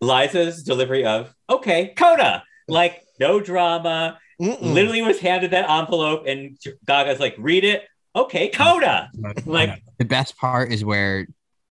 [0.00, 4.60] Liza's delivery of, okay, Coda, like no drama, Mm-mm.
[4.60, 7.84] literally was handed that envelope, and Gaga's like, read it,
[8.16, 9.08] okay, Coda.
[9.46, 11.28] Like, The best part is where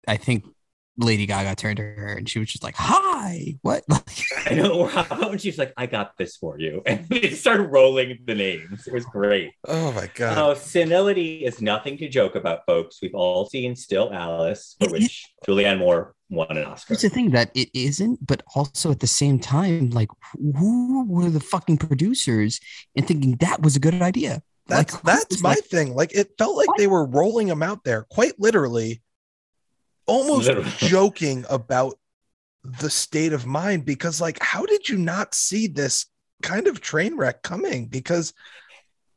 [0.07, 0.45] I think
[0.97, 3.83] Lady Gaga turned to her and she was just like, "Hi, what?"
[4.45, 7.63] I know, how about when she's like, I got this for you, and they started
[7.67, 8.87] rolling the names.
[8.87, 9.51] It was great.
[9.67, 10.37] Oh my god.
[10.37, 12.99] Oh, senility is nothing to joke about, folks.
[13.01, 16.93] We've all seen Still Alice, for It which Julianne Moore won an Oscar.
[16.93, 21.29] It's the thing that it isn't, but also at the same time, like, who were
[21.29, 22.59] the fucking producers
[22.95, 24.41] and thinking that was a good idea?
[24.67, 25.93] That's Like, that's my like- thing.
[25.95, 26.77] Like it felt like What?
[26.77, 29.01] they were rolling them out there, quite literally,
[30.11, 30.69] almost Literally.
[30.77, 31.97] joking about
[32.63, 33.85] the state of mind.
[33.85, 36.05] Because, like, how did you not see this
[36.43, 37.87] kind of train wreck coming?
[37.87, 38.33] Because,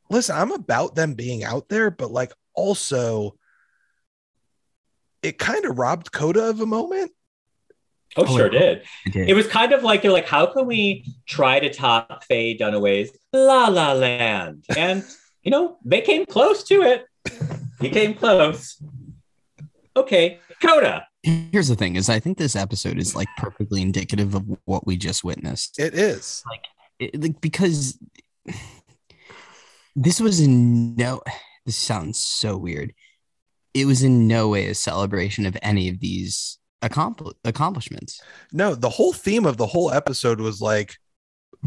[0.08, 3.36] listen, I'm about them being out there, but like, also,
[5.22, 7.10] it kind of robbed Coda of a moment.
[8.16, 8.82] Oh, Oh, sure it- did.
[9.06, 9.28] It did.
[9.30, 13.10] It was kind of like they're like, how can we try to top Faye Dunaway's
[13.32, 14.64] La La Land?
[14.76, 15.02] And
[15.42, 17.06] you know, they came close to it.
[17.80, 18.80] He came close.
[19.96, 21.06] Okay, Coda.
[21.22, 24.96] Here's the thing: is I think this episode is like perfectly indicative of what we
[24.96, 25.78] just witnessed.
[25.78, 26.42] It is.
[26.98, 27.98] It- like because
[29.96, 31.22] this was in no.
[31.66, 32.92] This sounds so weird.
[33.72, 38.20] It was in no way a celebration of any of these accompli- accomplishments.
[38.52, 40.94] No, the whole theme of the whole episode was like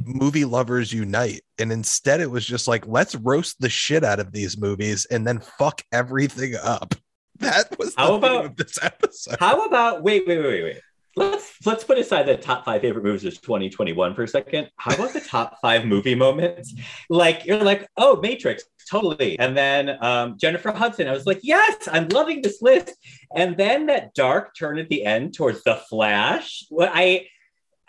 [0.05, 1.41] movie lovers unite.
[1.57, 5.25] And instead it was just like, let's roast the shit out of these movies and
[5.25, 6.93] then fuck everything up.
[7.39, 9.37] That was How about- of this episode.
[9.39, 10.81] How about wait, wait, wait, wait, wait.
[11.15, 14.69] Let's let's put aside the top five favorite movies of 2021 for a second.
[14.75, 16.75] How about the top five movie moments?
[17.09, 19.37] Like you're like, oh, Matrix, totally.
[19.39, 22.93] And then um, Jennifer Hudson, I was like, yes, I'm loving this list.
[23.35, 26.65] And then that dark turn at the end towards the Flash.
[26.69, 27.27] What I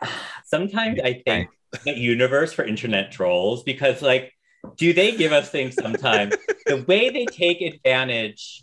[0.47, 1.51] sometimes I think
[1.85, 4.33] the universe for internet trolls because like,
[4.77, 6.35] do they give us things sometimes?
[6.67, 8.63] the way they take advantage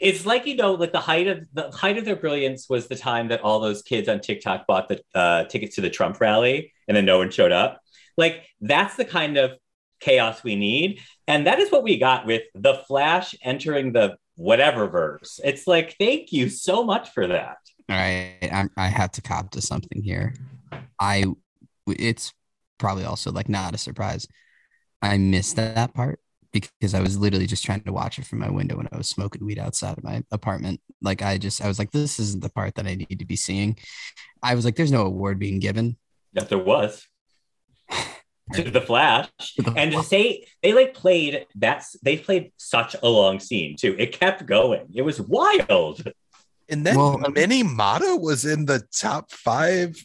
[0.00, 2.96] it's like you know like the height of the height of their brilliance was the
[2.96, 6.72] time that all those kids on tiktok bought the uh, tickets to the trump rally
[6.88, 7.80] and then no one showed up.
[8.16, 9.56] Like that's the kind of
[10.00, 11.00] chaos we need.
[11.26, 15.96] And that is what we got with the flash entering the whatever verse it's like
[15.98, 17.56] thank you so much for that.
[17.88, 20.34] All right, I, I have to cop to something here.
[21.00, 21.24] I,
[21.86, 22.34] it's
[22.78, 24.28] probably also like not a surprise.
[25.00, 26.20] I missed that part
[26.60, 29.08] because I was literally just trying to watch it from my window when I was
[29.08, 30.80] smoking weed outside of my apartment.
[31.02, 33.36] Like I just, I was like, this isn't the part that I need to be
[33.36, 33.76] seeing.
[34.42, 35.96] I was like, there's no award being given.
[36.34, 37.06] that there was
[38.52, 43.08] to the flash The and to say they like played that's they played such a
[43.08, 46.02] long scene too it kept going it was wild
[46.68, 49.96] And then Well, Minamata was in the top five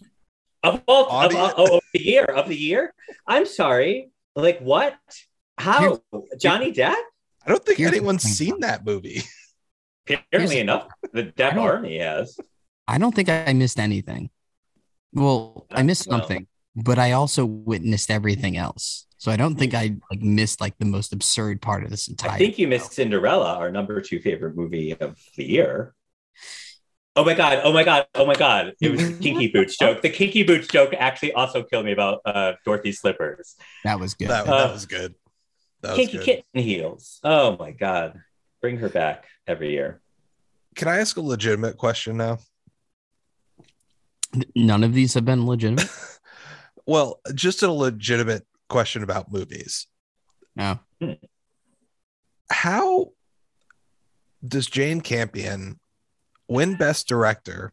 [0.64, 2.94] Of all of, of, oh, of the year of the year.
[3.26, 4.12] I'm sorry.
[4.36, 4.96] Like what?
[5.62, 6.02] How?
[6.40, 6.96] Johnny Depp?
[7.46, 9.22] I don't think Here's anyone's seen that movie.
[10.10, 12.38] Apparently enough, the Depp Army has.
[12.88, 14.30] I don't think I missed anything.
[15.14, 19.06] Well, I missed well, something, but I also witnessed everything else.
[19.18, 22.32] So I don't think I like missed like the most absurd part of this entire.
[22.32, 25.94] I think you missed Cinderella, our number two favorite movie of the year.
[27.16, 27.60] Oh my god!
[27.64, 28.08] Oh my god!
[28.16, 28.74] Oh my god!
[28.82, 30.02] It was Kinky Boots joke.
[30.02, 33.56] The Kinky Boots joke actually also killed me about uh, Dorothy slippers.
[33.84, 34.30] That was good.
[34.30, 35.12] That, that was good.
[35.12, 35.31] That
[35.84, 36.26] Kinky good.
[36.26, 37.20] kitten heels.
[37.24, 38.22] Oh my god!
[38.62, 40.02] Bring her back every year.
[40.76, 42.40] Can I ask a legitimate question now?
[44.56, 45.90] None of these have been legitimate.
[46.86, 49.88] well, just a legitimate question about movies.
[50.56, 50.80] No.
[52.50, 53.10] How
[54.48, 55.80] does Jane Campion
[56.52, 57.72] win Best Director.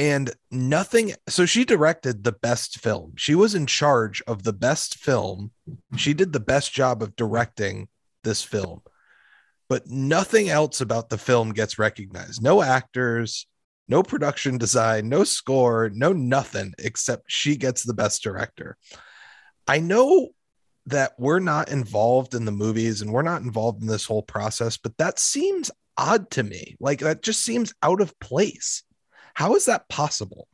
[0.00, 3.12] And nothing, so she directed the best film.
[3.16, 5.50] She was in charge of the best film.
[5.94, 7.86] She did the best job of directing
[8.24, 8.80] this film,
[9.68, 12.42] but nothing else about the film gets recognized.
[12.42, 13.46] No actors,
[13.88, 18.78] no production design, no score, no nothing except she gets the best director.
[19.68, 20.30] I know
[20.86, 24.78] that we're not involved in the movies and we're not involved in this whole process,
[24.78, 26.78] but that seems odd to me.
[26.80, 28.82] Like that just seems out of place.
[29.34, 30.48] How is that possible?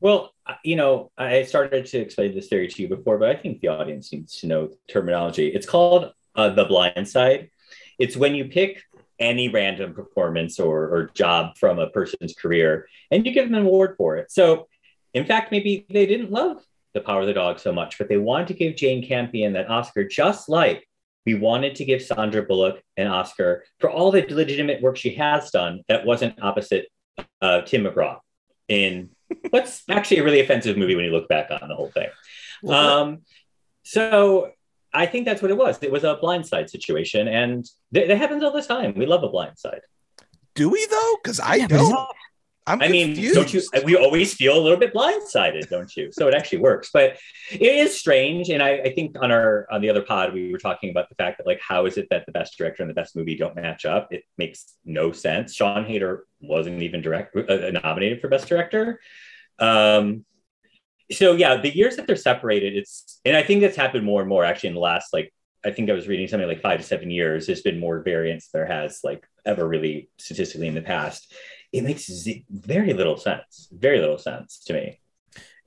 [0.00, 3.60] Well, you know, I started to explain this theory to you before, but I think
[3.60, 5.48] the audience needs to know terminology.
[5.48, 7.50] It's called uh, the blind side.
[7.98, 8.82] It's when you pick
[9.18, 13.66] any random performance or, or job from a person's career and you give them an
[13.66, 14.30] award for it.
[14.30, 14.68] So,
[15.14, 18.18] in fact, maybe they didn't love The Power of the Dog so much, but they
[18.18, 20.86] wanted to give Jane Campion that Oscar just like
[21.24, 25.50] we wanted to give Sandra Bullock an Oscar for all the legitimate work she has
[25.50, 26.88] done that wasn't opposite
[27.40, 28.18] uh, Tim McGraw
[28.68, 29.10] in
[29.50, 32.08] what's actually a really offensive movie when you look back on the whole thing.
[32.68, 33.22] Um,
[33.82, 34.50] so
[34.92, 35.78] I think that's what it was.
[35.82, 38.94] It was a blindside situation, and th- that happens all the time.
[38.96, 39.80] We love a blindside.
[40.54, 41.14] Do we though?
[41.22, 42.08] Because I yeah, don't.
[42.68, 43.62] I'm i mean, don't you?
[43.84, 46.10] We always feel a little bit blindsided, don't you?
[46.10, 47.16] So it actually works, but
[47.52, 48.48] it is strange.
[48.48, 51.14] And I, I, think on our on the other pod, we were talking about the
[51.14, 53.54] fact that like, how is it that the best director and the best movie don't
[53.54, 54.12] match up?
[54.12, 55.56] It makes no sense.
[55.56, 59.00] Sian Heder wasn't even direct uh, nominated for best director.
[59.60, 60.24] Um,
[61.12, 64.28] so yeah, the years that they're separated, it's and I think that's happened more and
[64.28, 65.32] more actually in the last like
[65.64, 67.46] I think I was reading something like five to seven years.
[67.46, 71.32] There's been more variance there has like ever really statistically in the past
[71.76, 72.10] it makes
[72.50, 73.68] very little sense.
[73.72, 75.00] Very little sense to me.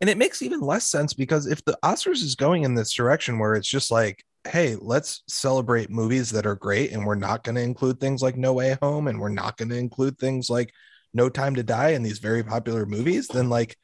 [0.01, 3.37] And it makes even less sense because if the Oscars is going in this direction
[3.37, 7.55] where it's just like, hey, let's celebrate movies that are great, and we're not going
[7.55, 10.73] to include things like No Way Home, and we're not going to include things like
[11.13, 13.77] No Time to Die in these very popular movies, then like,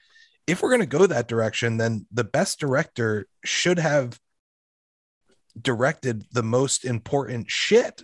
[0.48, 4.20] if we're going to go that direction, then the best director should have
[5.60, 8.04] directed the most important shit.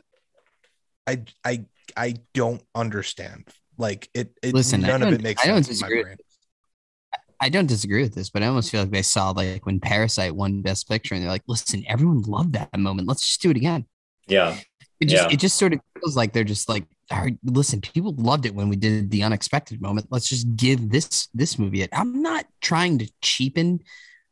[1.07, 3.47] I I I don't understand
[3.81, 6.05] like it, it Listen, none of it makes I don't disagree.
[7.41, 10.35] I don't disagree with this, but I almost feel like they saw like when Parasite
[10.35, 13.07] won Best Picture, and they're like, "Listen, everyone loved that moment.
[13.07, 13.85] Let's just do it again."
[14.27, 14.57] Yeah,
[14.99, 15.33] it just yeah.
[15.33, 18.53] it just sort of feels like they're just like, All right, "Listen, people loved it
[18.53, 20.07] when we did the unexpected moment.
[20.11, 23.81] Let's just give this this movie it." I'm not trying to cheapen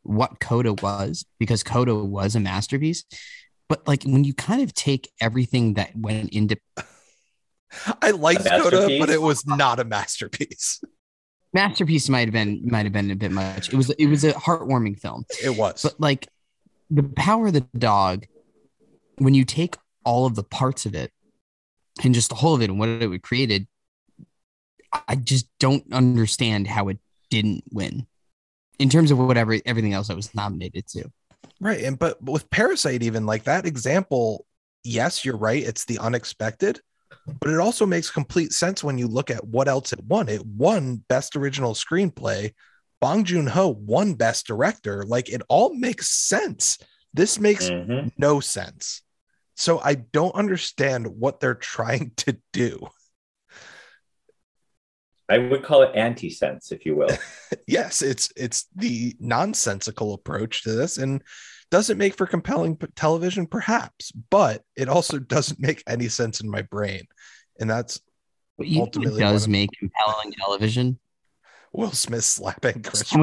[0.03, 3.03] what Coda was because Coda was a masterpiece,
[3.67, 6.57] but like when you kind of take everything that went into
[8.01, 10.82] I liked Coda, but it was not a masterpiece.
[11.53, 13.69] Masterpiece might have been might have been a bit much.
[13.69, 15.25] It was it was a heartwarming film.
[15.43, 15.82] It was.
[15.82, 16.27] But like
[16.91, 18.27] the power of the dog,
[19.17, 21.12] when you take all of the parts of it
[22.03, 23.67] and just the whole of it and what it created,
[25.08, 26.99] I just don't understand how it
[27.32, 28.05] didn't win
[28.77, 31.12] in terms of whatever everything else that was nominated to.
[31.60, 31.84] Right.
[31.84, 34.45] And but, but with Parasite, even like that example,
[34.84, 35.62] yes, you're right.
[35.63, 36.82] It's the unexpected,
[37.39, 40.29] but it also makes complete sense when you look at what else it won.
[40.29, 42.53] It won Best Original Screenplay.
[43.01, 45.03] Bong Joon Ho won Best Director.
[45.05, 46.77] Like it all makes sense.
[47.13, 48.10] This makes mm-hmm.
[48.17, 49.01] no sense.
[49.55, 52.88] So I don't understand what they're trying to do.
[55.29, 57.15] I would call it anti-sense, if you will.
[57.67, 61.21] yes, it's it's the nonsensical approach to this, and
[61.71, 66.62] doesn't make for compelling television, perhaps, but it also doesn't make any sense in my
[66.63, 67.08] brain.
[67.60, 68.02] And that's
[68.58, 71.00] you ultimately does make compelling television.
[71.71, 73.13] Will Smith slapping Chris.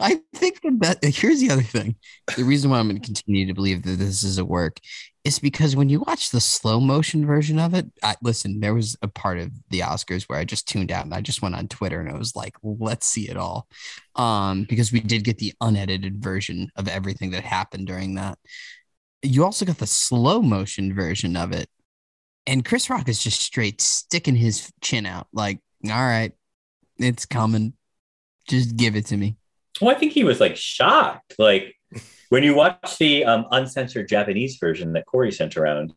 [0.00, 1.96] I think that here's the other thing.
[2.36, 4.78] The reason why I'm going to continue to believe that this is a work
[5.24, 8.96] is because when you watch the slow motion version of it, I, listen, there was
[9.00, 11.66] a part of the Oscars where I just tuned out and I just went on
[11.66, 13.66] Twitter and I was like, let's see it all.
[14.16, 18.38] Um, because we did get the unedited version of everything that happened during that.
[19.22, 21.68] You also got the slow motion version of it.
[22.46, 26.32] And Chris Rock is just straight sticking his chin out, like, all right,
[26.98, 27.72] it's coming.
[28.46, 29.36] Just give it to me.
[29.80, 31.34] Well, I think he was like shocked.
[31.38, 31.74] Like
[32.34, 35.92] when you watch the um, uncensored Japanese version that Corey sent around,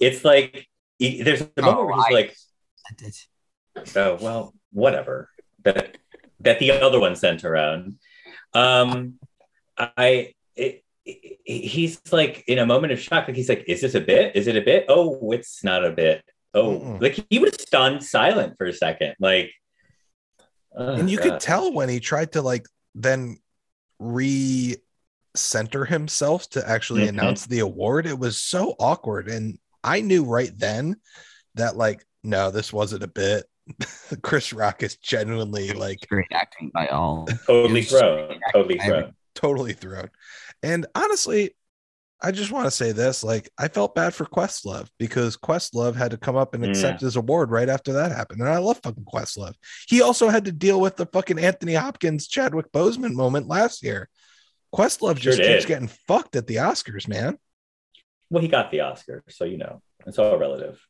[0.00, 0.66] it's like
[0.98, 2.36] he, there's a moment Oh, where he's I- like,
[2.88, 3.14] I did.
[3.94, 5.28] "Oh well, whatever."
[5.64, 5.98] That
[6.40, 7.98] that the other one sent around.
[8.54, 9.18] Um,
[9.76, 13.28] I it, it- he's like in a moment of shock.
[13.28, 14.36] Like he's like, "Is this a bit?
[14.36, 14.86] Is it a bit?
[14.88, 16.24] Oh, it's not a bit.
[16.54, 17.00] Oh, Mm-mm.
[17.02, 19.16] like he was stunned, silent for a second.
[19.20, 19.50] Like,
[20.74, 21.24] oh, and you God.
[21.24, 22.64] could tell when he tried to like
[22.94, 23.36] then
[23.98, 24.76] re
[25.34, 27.08] center himself to actually Mhm.
[27.10, 30.96] announce the award it was so awkward and i knew right then
[31.56, 33.44] that like no this wasn't a bit
[34.22, 37.26] chris rock is genuinely like Great acting by all.
[37.46, 39.12] totally thrown, totally thrown.
[39.34, 40.08] totally thrown
[40.62, 41.50] and honestly
[42.22, 46.12] i just want to say this like i felt bad for questlove because questlove had
[46.12, 46.70] to come up and Yeah.
[46.70, 49.54] accept his award right after that happened and i love fucking questlove
[49.88, 54.08] he also had to deal with the fucking anthony hopkins chadwick boseman moment last year
[54.74, 57.38] questlove Sure just keeps getting fucked at the oscars man
[58.30, 60.80] Well, he got the Oscar, so you know it's all relative.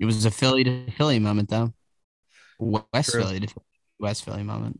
[0.00, 1.72] It was a Philly to Philly moment, though.
[2.60, 3.22] West True.
[3.22, 3.48] Philly to
[3.98, 4.78] West Philly moment.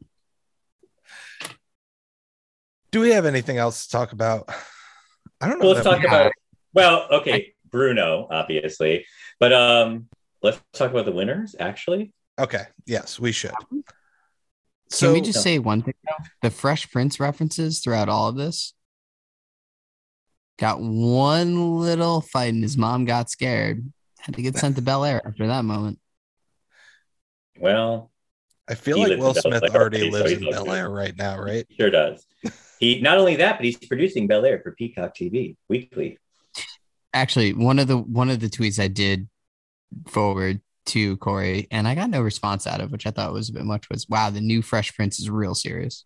[2.92, 4.48] do we have anything else to talk about
[5.40, 6.32] i don't know Well, let's talk we- about.
[6.74, 9.06] Well, okay, Bruno, obviously,
[9.40, 10.08] but um,
[10.42, 11.56] let's talk about the winners.
[11.58, 13.50] Actually, okay yes we should
[14.90, 16.24] Can so we just say one thing though?
[16.42, 18.74] The Fresh Prince references throughout all of this
[20.58, 23.84] got one little fight, and his mom got scared.
[24.18, 25.98] Had to get sent to Bel Air after that moment.
[27.60, 28.10] well,
[28.68, 31.16] i feel like will smith Air already already, lives he's in all bel air right
[31.16, 32.26] now right sure does.
[32.78, 36.18] He not only that, but he's producing Bel Air for Peacock TV weekly.
[37.12, 39.28] Actually, one of the one of the tweets I did
[40.06, 43.52] forward to Corey, and I got no response out of, which I thought was a
[43.52, 43.88] bit much.
[43.90, 46.04] Was wow, the new Fresh Prince is real serious.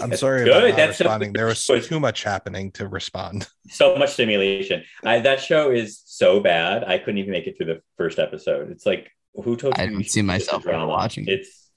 [0.00, 0.48] i'm That's sorry good.
[0.48, 1.82] about not That's so responding there was good.
[1.84, 4.84] too much happening to respond So much stimulation.
[5.04, 6.84] I, that show is so bad.
[6.84, 8.70] I couldn't even make it through the first episode.
[8.70, 9.90] It's like who told I you?
[9.92, 10.84] don't see myself this drama?
[10.84, 11.26] ever watching.
[11.28, 11.70] It's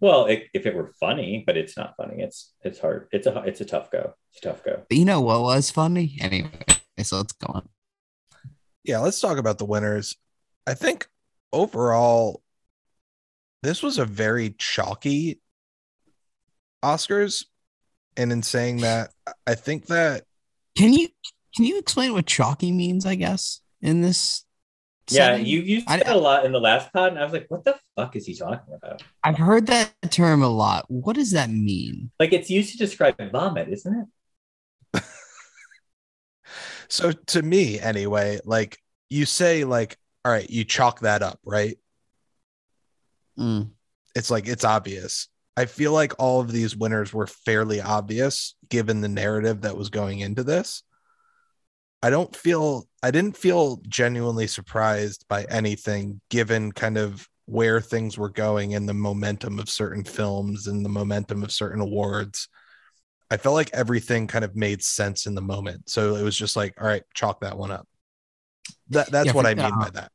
[0.00, 2.22] well, it, if it were funny, but it's not funny.
[2.22, 3.08] It's it's hard.
[3.12, 4.14] It's a it's a tough go.
[4.32, 4.82] It's a tough go.
[4.88, 6.16] But you know what was funny?
[6.20, 6.50] Anyway,
[7.02, 7.68] so let's go on.
[8.84, 10.16] yeah, let's talk about the winners.
[10.66, 11.06] I think
[11.54, 12.42] overall,
[13.62, 15.40] this was a very chalky
[16.84, 17.46] Oscars.
[18.16, 19.10] And in saying that,
[19.46, 20.24] I think that
[20.76, 21.08] Can you
[21.56, 23.06] can you explain what chalky means?
[23.06, 24.44] I guess in this.
[25.10, 25.46] Yeah, setting?
[25.46, 27.64] you used I- it a lot in the last pod, and I was like, "What
[27.64, 30.86] the fuck is he talking about?" I've heard that term a lot.
[30.88, 32.10] What does that mean?
[32.18, 34.08] Like it's used to describe vomit, isn't
[34.94, 35.02] it?
[36.88, 38.78] so to me anyway, like
[39.10, 41.78] you say, like, all right, you chalk that up, right?
[43.38, 43.70] Mm.
[44.14, 45.28] It's like it's obvious.
[45.56, 49.90] I feel like all of these winners were fairly obvious given the narrative that was
[49.90, 50.82] going into this.
[52.02, 58.16] I don't feel I didn't feel genuinely surprised by anything given kind of where things
[58.18, 62.48] were going and the momentum of certain films and the momentum of certain awards.
[63.30, 65.88] I felt like everything kind of made sense in the moment.
[65.88, 67.86] So it was just like, all right, chalk that one up.
[68.90, 70.12] That that's Yeah, what I mean uh, by that.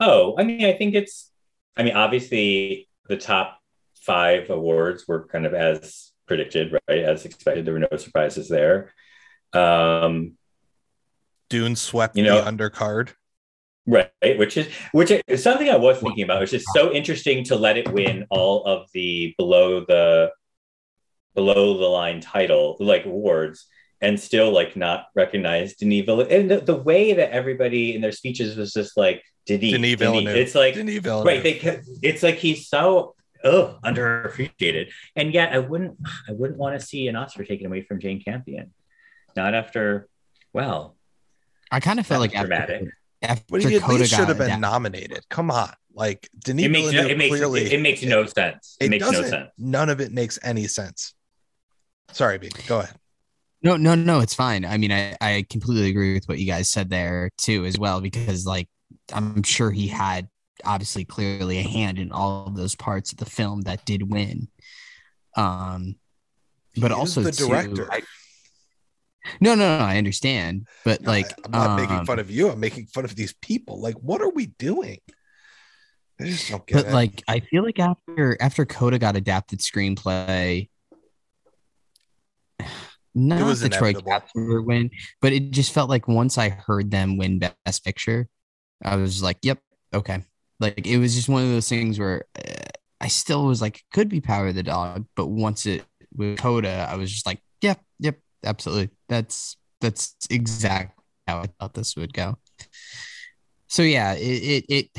[0.00, 1.30] Oh, I mean, I think it's.
[1.76, 3.58] I mean, obviously, the top
[4.02, 7.00] five awards were kind of as predicted, right?
[7.00, 7.64] As expected.
[7.64, 8.92] There were no surprises there.
[9.52, 10.32] Um,
[11.48, 13.10] Dune swept you know- the undercard.
[13.88, 16.42] Right, which is which is something I was thinking about.
[16.42, 20.32] It's just so interesting to let it win all of the below the
[21.36, 23.66] below the line title like awards
[24.00, 26.30] and still like not recognize Denis Villeneuve.
[26.32, 29.98] And the, the way that everybody in their speeches was just like Denis, Denis Denis.
[29.98, 30.36] Villeneuve.
[30.36, 31.26] It's like Denis Villeneuve.
[31.26, 31.42] right.
[31.42, 35.96] They ca- it's like he's so ugh, underappreciated, and yet I wouldn't
[36.28, 38.72] I wouldn't want to see an Oscar taken away from Jane Campion.
[39.36, 40.08] Not after
[40.52, 40.96] well,
[41.70, 42.88] I kind of felt like was after, dramatic.
[43.22, 45.28] after But he at least should have been down- nominated.
[45.28, 48.26] Come on, like Denis it makes no, Villeneuve it makes clearly it, it makes no
[48.26, 48.76] sense.
[48.80, 49.30] It, it makes no doesn't.
[49.30, 49.50] sense.
[49.58, 51.14] None of it makes any sense.
[52.12, 52.50] Sorry, B.
[52.66, 52.94] Go ahead.
[53.62, 54.64] No, no, no, it's fine.
[54.64, 58.00] I mean, I, I completely agree with what you guys said there too, as well,
[58.00, 58.68] because like
[59.12, 60.28] I'm sure he had
[60.64, 64.48] obviously clearly a hand in all of those parts of the film that did win.
[65.36, 65.96] Um,
[66.76, 67.88] but He also the too, director.
[67.90, 68.02] I-
[69.40, 69.84] No, no, no.
[69.84, 72.50] I understand, but No, like, I, am not making um, fun of you.
[72.50, 73.80] I'm making fun of these people.
[73.80, 74.98] Like, what are we doing?
[76.20, 76.92] I just don't get But it.
[76.94, 80.68] like, I feel like after after Coda got adapted screenplay,
[83.16, 84.62] not was the Troy inevitable.
[84.62, 84.90] Win,
[85.22, 88.28] but it just felt like once I heard them win Best Picture,
[88.84, 89.58] I was like, "Yep,
[89.94, 90.22] okay."
[90.60, 92.68] Like it was just one of those things where uh,
[93.00, 96.88] I still was like, "Could be Power of the Dog," but once it with Coda,
[96.90, 102.12] I was just like, "Yep, yep, absolutely." That's that's exactly how I thought this would
[102.12, 102.36] go.
[103.66, 104.90] So yeah, it it it,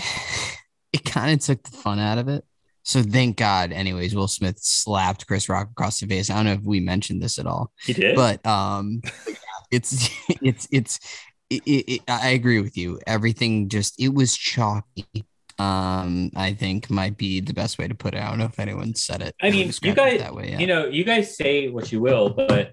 [0.94, 2.44] it kind of took the fun out of it.
[2.88, 6.30] So thank God, anyways, Will Smith slapped Chris Rock across the face.
[6.30, 8.16] I don't know if we mentioned this at all, He did.
[8.16, 9.02] but um,
[9.72, 10.10] it's
[10.42, 11.00] it's it's
[11.50, 13.02] it, it, I agree with you.
[13.06, 15.06] Everything just it was chalky.
[15.60, 18.22] Um, I think might be the best way to put it.
[18.22, 19.36] I don't know if anyone said it.
[19.42, 20.52] I mean, you guys- that way.
[20.52, 20.60] Yeah.
[20.60, 22.72] you know, you guys say what you will, but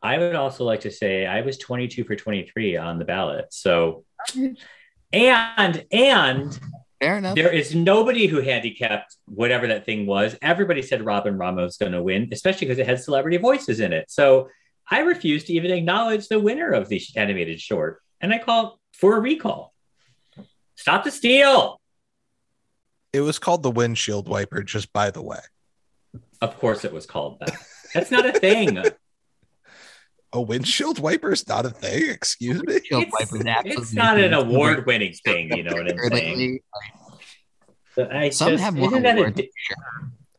[0.00, 3.46] I would also like to say I was 22 for 23 on the ballot.
[3.50, 4.04] So,
[5.12, 6.60] and and
[7.00, 7.34] fair enough.
[7.34, 10.36] there is nobody who handicapped whatever that thing was.
[10.42, 14.10] Everybody said Robin Robin's going to win, especially because it had celebrity voices in it.
[14.10, 14.48] So
[14.90, 19.16] I refuse to even acknowledge the winner of the animated short, and I call for
[19.16, 19.72] a recall.
[20.76, 21.80] Stop the steal.
[23.12, 25.40] it was called the windshield wiper, just by the way.
[26.40, 27.54] Of course, it was called that.
[27.94, 28.78] That's not a thing.
[30.36, 32.10] A windshield wiper is not a thing.
[32.10, 32.74] Excuse me.
[32.74, 35.50] It's, Viper's it's not an award-winning thing.
[35.56, 36.38] You know what I'm saying?
[36.38, 36.62] Lately,
[37.96, 39.40] But I Some just- have isn't won that a awards,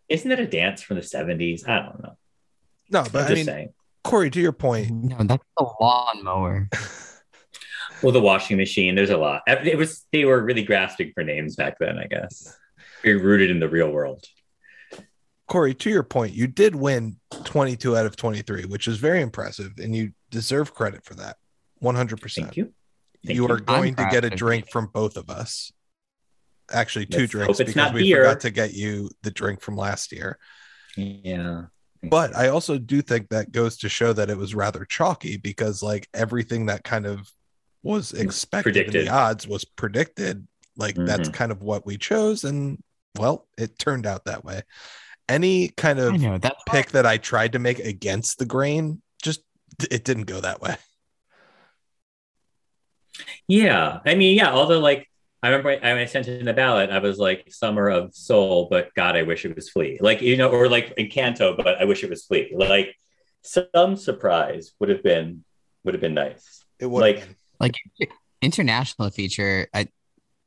[0.08, 1.68] isn't that a dance from the 70s?
[1.68, 2.16] I don't know.
[2.92, 3.74] No, I'm but I just mean, saying.
[4.04, 6.70] Corey, to your point, No, that's the lawnmower.
[8.04, 8.94] Well, the washing machine.
[8.94, 9.42] There's a lot.
[9.48, 11.98] It was they were really grasping for names back then.
[11.98, 12.56] I guess
[13.02, 14.24] very rooted in the real world.
[15.48, 19.72] Corey, to your point, you did win 22 out of 23, which is very impressive,
[19.82, 21.38] and you deserve credit for that.
[21.82, 22.34] 100%.
[22.36, 22.74] Thank you.
[23.26, 23.52] Thank you you.
[23.54, 25.72] are going I'm to get a drink from both of us.
[26.72, 28.26] Actually, 2 Let's drinks because we beer.
[28.26, 30.38] forgot to get you the drink from last year.
[30.98, 31.66] Yeah.
[32.04, 35.82] But I also do think that goes to show that it was rather chalky because,
[35.82, 37.32] like, everything that kind of
[37.84, 40.46] was expected in the odds was predicted.
[40.76, 41.34] Like, that's Mhm.
[41.34, 42.44] kind of what we chose.
[42.44, 42.84] And,
[43.18, 44.62] well, it turned out that way.
[45.30, 49.02] Any kind of I know that's pick that I tried to make against the grain,
[49.22, 49.42] just
[49.92, 50.76] it didn't go that way.
[53.48, 54.00] Yeah.
[54.06, 54.52] I mean, yeah.
[54.52, 55.10] Although, like,
[55.44, 58.68] I remember I, when I sent in the ballot, I was like, "Summer of Soul,"
[58.70, 59.98] but God, I wish it was Flee.
[60.02, 62.54] Like, you know, or like Encanto, but I wish it was Flee.
[62.56, 62.96] Like,
[63.44, 65.44] some surprise would have been
[65.84, 66.66] would have been nice.
[66.80, 67.28] It would Like-
[67.60, 67.76] like
[68.42, 69.68] international feature.
[69.74, 69.88] I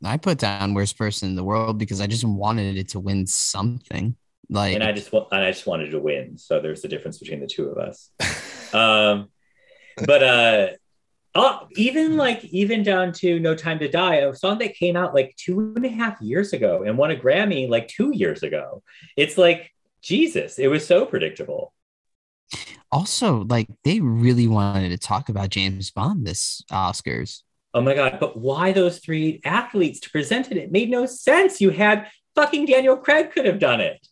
[0.05, 3.27] I put down worst person in the world because I just wanted it to win
[3.27, 4.17] something.
[4.53, 6.37] Like and I just wa- and I just wanted to win.
[6.37, 8.11] So there's the difference between the two of us.
[8.73, 9.31] Um,
[10.07, 10.69] but uh,
[11.35, 15.13] oh, even like even down to No Time to Die, a song that came out
[15.13, 18.85] like two and a half years ago and won a Grammy like two years ago.
[19.17, 19.73] It's like
[20.03, 21.73] Jesus, it was so predictable.
[22.93, 27.43] also like they really wanted to talk about James Bond this Oscars.
[27.75, 28.19] Oh my god!
[28.21, 30.57] But why those three athletes to present it?
[30.57, 31.61] It made no sense.
[31.61, 34.07] You had fucking Daniel Craig could have done it.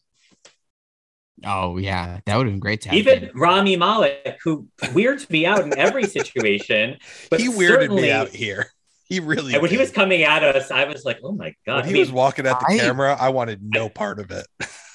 [1.45, 2.99] Oh yeah, that would have been great to have.
[2.99, 3.31] Even him.
[3.35, 6.99] Rami Malek, who weirds me out in every situation,
[7.31, 8.67] but he weirded me out here.
[9.05, 11.77] He really And when he was coming at us, I was like, "Oh my god!"
[11.77, 14.31] when I he mean, was walking at the I- camera, I wanted no part of
[14.31, 14.47] it.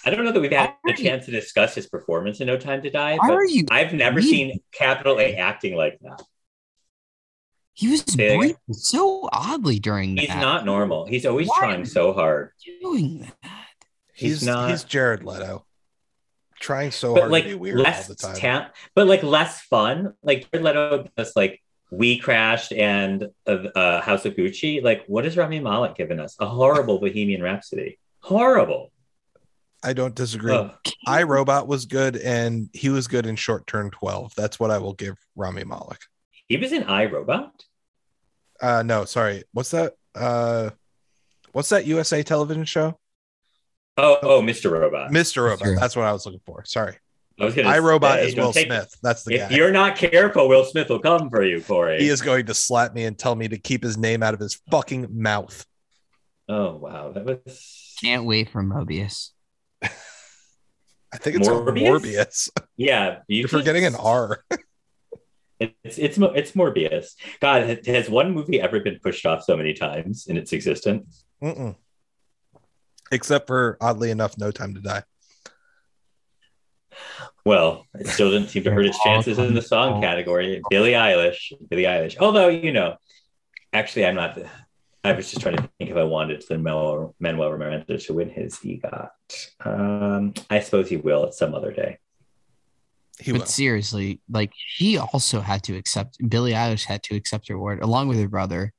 [0.06, 2.58] I don't know that we've had a Why- chance to discuss his performance in No
[2.58, 3.64] Time to Die, but are you?
[3.72, 4.32] I've never reading?
[4.32, 6.22] seen Capital A acting like that.
[7.76, 8.38] He was Say that again?
[8.38, 10.40] breathing so oddly during He's that.
[10.42, 11.06] not normal.
[11.08, 11.56] He's always Why?
[11.58, 12.52] trying so hard.
[12.82, 13.52] doing that.
[14.14, 14.70] He's, He's not.
[14.70, 15.66] he's Jared Leto,
[16.64, 18.68] trying so but hard like to be weird all less the time.
[18.96, 20.14] but like less fun.
[20.24, 21.62] Like Jared Leto does like
[21.92, 24.82] We Crashed and uh, uh, House of Gucci.
[24.82, 26.36] Like, what has Rami Malek given us?
[26.40, 28.00] A horrible Bohemian Rhapsody.
[28.22, 28.92] Horrible.
[29.84, 30.54] I don't disagree.
[30.54, 30.74] Ugh.
[31.06, 34.34] I Robot was good, and he was good in Short Term Twelve.
[34.36, 36.00] That's what I will give Rami Malek.
[36.48, 37.52] he was in iRobot.
[38.62, 39.44] Uh, no, sorry.
[39.52, 39.96] What's that?
[40.16, 40.70] Uh,
[41.52, 42.98] what's that USA television show?
[43.98, 44.72] Oh, oh, Mr.
[44.72, 45.12] Robot.
[45.12, 45.44] Mr.
[45.46, 45.66] Robot.
[45.68, 45.76] Sure.
[45.76, 46.64] That's what I was looking for.
[46.66, 46.98] Sorry.
[47.40, 48.96] I was gonna I Robot say, is Will take- Smith.
[49.02, 49.56] That's the If guy.
[49.56, 52.00] you're not careful, Will Smith will come for you, Corey.
[52.00, 54.40] He is going to slap me and tell me to keep his name out of
[54.40, 55.66] his fucking mouth.
[56.48, 59.30] Oh wow, that was Can't wait for Mobius.
[59.84, 59.88] I
[61.18, 61.80] think it's Morbius?
[62.02, 62.50] Morbius.
[62.78, 63.20] yeah.
[63.28, 64.44] You You're forgetting an R.
[65.60, 67.12] It's it's Mo- it's Morbius.
[67.40, 71.24] God, has- has one movie ever been pushed off so many times in its existence?
[71.42, 71.76] Mm-mm.
[73.14, 75.04] Except for oddly enough, No Time to Die.
[77.46, 80.62] Well, it still didn't seem to hurt his chances in the song category.
[80.70, 82.18] Billie Eilish, Billie Eilish.
[82.20, 82.96] Although you know,
[83.72, 84.40] actually, I'm not.
[85.04, 88.56] I was just trying to think if I wanted Manuel, Manuel Miranda to win his
[88.60, 89.10] EGOT.
[89.66, 92.00] Um, I suppose he will at some other day.
[93.20, 93.48] He but will.
[93.48, 98.08] seriously, like he also had to accept Billie Eilish had to accept her award along
[98.08, 98.74] with her brother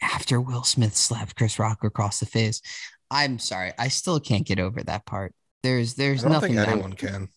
[0.00, 2.60] after Will Smith slapped Chris Rock across the face.
[3.14, 5.32] I'm sorry, I still can't get over that part.
[5.62, 7.28] There's there's nothing anyone can.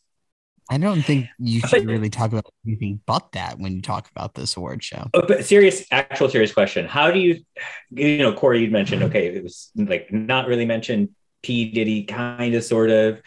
[0.69, 4.33] I don't think you should really talk about anything but that when you talk about
[4.33, 5.07] this award show.
[5.13, 6.87] Oh, but serious, actual serious question.
[6.87, 7.41] How do you,
[7.91, 11.09] you know, Corey, you mentioned, okay, it was like not really mentioned
[11.43, 11.71] P.
[11.71, 13.21] Diddy, kind of, sort of,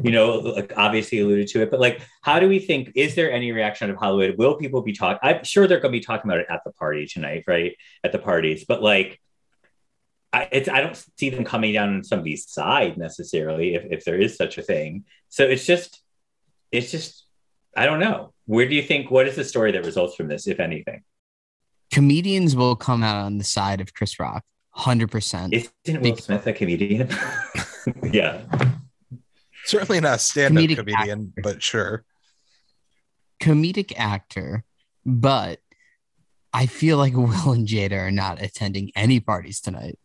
[0.00, 3.32] you know, like obviously alluded to it, but like, how do we think, is there
[3.32, 4.38] any reaction of Hollywood?
[4.38, 5.18] Will people be talking?
[5.20, 7.76] I'm sure they're going to be talking about it at the party tonight, right?
[8.04, 9.20] At the parties, but like,
[10.32, 14.20] I, it's, I don't see them coming down on somebody's side necessarily, if, if there
[14.20, 15.04] is such a thing.
[15.28, 16.02] So it's just,
[16.70, 17.28] it's just
[17.78, 18.32] I don't know.
[18.46, 21.04] Where do you think what is the story that results from this, if anything?
[21.92, 25.54] Comedians will come out on the side of Chris Rock, hundred percent.
[25.54, 27.08] Isn't Will Smith a comedian?
[28.12, 28.42] yeah,
[29.64, 31.42] certainly not a stand-up comedic comedian, actor.
[31.42, 32.04] but sure,
[33.40, 34.64] comedic actor.
[35.06, 35.60] But
[36.52, 39.98] I feel like Will and Jada are not attending any parties tonight.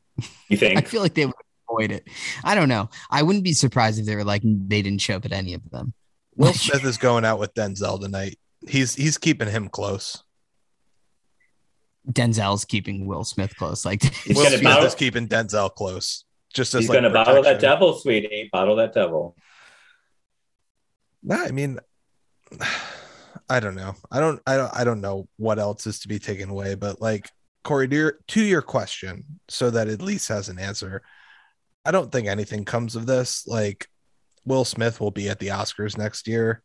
[0.49, 0.77] You think?
[0.77, 1.35] I feel like they would
[1.69, 2.07] avoid it.
[2.43, 2.89] I don't know.
[3.09, 5.69] I wouldn't be surprised if they were like they didn't show up at any of
[5.71, 5.93] them.
[6.35, 8.37] Will Smith is going out with Denzel tonight.
[8.67, 10.23] He's he's keeping him close.
[12.11, 13.85] Denzel's keeping Will Smith close.
[13.85, 16.25] Like he's Will Smith bottle- is keeping Denzel close.
[16.53, 17.33] Just as he's like gonna protection.
[17.33, 18.49] bottle that devil, sweetie.
[18.51, 19.35] Bottle that devil.
[21.23, 21.79] Nah, I mean,
[23.49, 23.95] I don't know.
[24.11, 24.41] I don't.
[24.45, 24.75] I don't.
[24.75, 26.75] I don't know what else is to be taken away.
[26.75, 27.29] But like
[27.63, 31.01] Corey, to your, to your question, so that at least has an answer.
[31.85, 33.47] I don't think anything comes of this.
[33.47, 33.87] Like
[34.45, 36.61] Will Smith will be at the Oscars next year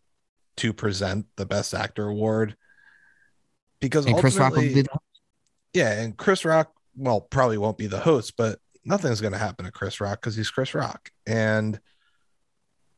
[0.59, 2.57] to present the Best Actor award
[3.80, 4.99] because and Chris Rock will be the-
[5.72, 9.64] yeah, and Chris Rock well probably won't be the host, but nothing's going to happen
[9.66, 11.78] to Chris Rock because he's Chris Rock, and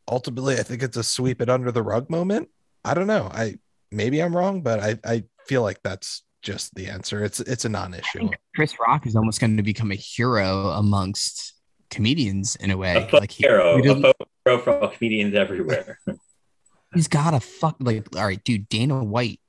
[0.08, 2.48] ultimately, I think it's a sweep it under the rug moment.
[2.84, 3.28] I don't know.
[3.32, 3.56] I
[3.90, 7.24] maybe I'm wrong, but I I feel like that's just the answer.
[7.24, 8.30] It's it's a non-issue.
[8.54, 11.54] Chris Rock is almost going to become a hero amongst
[11.90, 13.08] comedians in a way.
[13.10, 15.98] A like he, hero, he a hero for all comedians everywhere.
[16.94, 18.68] he's got a fuck like all right, dude.
[18.68, 19.40] Dana White,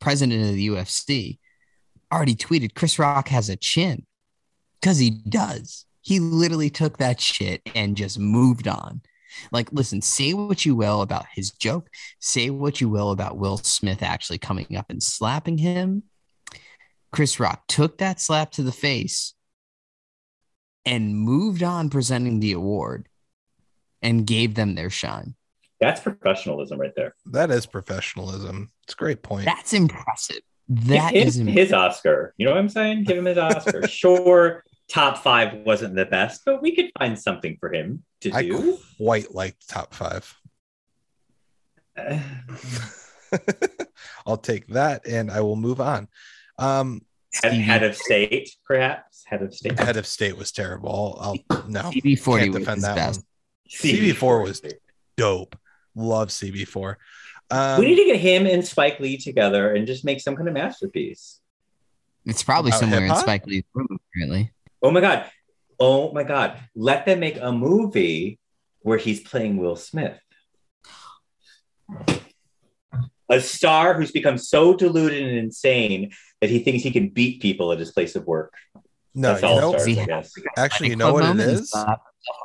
[0.00, 1.38] president of the UFC,
[2.12, 4.06] already tweeted Chris Rock has a chin
[4.80, 5.86] because he does.
[6.00, 9.00] He literally took that shit and just moved on.
[9.50, 11.88] Like, listen, say what you will about his joke,
[12.20, 16.04] say what you will about Will Smith actually coming up and slapping him.
[17.14, 19.34] Chris Rock took that slap to the face
[20.84, 23.08] and moved on presenting the award
[24.02, 25.36] and gave them their shine.
[25.78, 27.14] That's professionalism right there.
[27.26, 28.72] That is professionalism.
[28.82, 29.44] It's a great point.
[29.44, 30.40] That's impressive.
[30.68, 32.34] That Give is his Oscar.
[32.36, 33.04] You know what I'm saying?
[33.04, 33.86] Give him his Oscar.
[33.88, 38.34] sure, top five wasn't the best, but we could find something for him to do.
[38.34, 40.36] I quite liked top five.
[44.26, 46.08] I'll take that and I will move on.
[46.58, 47.02] Um,
[47.42, 49.78] head, head of state, perhaps head of state.
[49.78, 51.18] Head of state was terrible.
[51.20, 53.20] I'll no CB40 was defend that best.
[53.20, 53.26] one.
[53.70, 54.62] CB4 was
[55.16, 55.56] dope.
[55.94, 56.96] Love CB4.
[57.50, 60.48] Um, we need to get him and Spike Lee together and just make some kind
[60.48, 61.40] of masterpiece.
[62.24, 63.18] It's probably somewhere hip-hop?
[63.18, 64.52] in Spike Lee's room apparently.
[64.82, 65.30] Oh my god.
[65.78, 66.58] Oh my god.
[66.74, 68.38] Let them make a movie
[68.80, 70.18] where he's playing Will Smith.
[73.30, 77.72] A star who's become so deluded and insane that he thinks he can beat people
[77.72, 78.52] at his place of work.
[79.14, 81.72] No, you know, stars, actually, you know what it is?
[81.74, 81.96] Uh,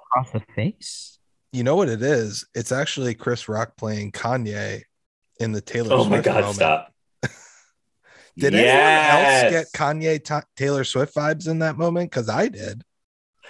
[0.05, 1.19] across the face.
[1.51, 2.47] You know what it is?
[2.53, 4.83] It's actually Chris Rock playing Kanye
[5.39, 5.93] in the Taylor.
[5.93, 6.27] Oh Swift.
[6.27, 6.41] Oh Swift my god!
[6.41, 6.55] Moment.
[6.55, 6.93] Stop.
[8.37, 9.11] did yes.
[9.11, 12.11] anyone else get Kanye t- Taylor Swift vibes in that moment?
[12.11, 12.83] Because I did.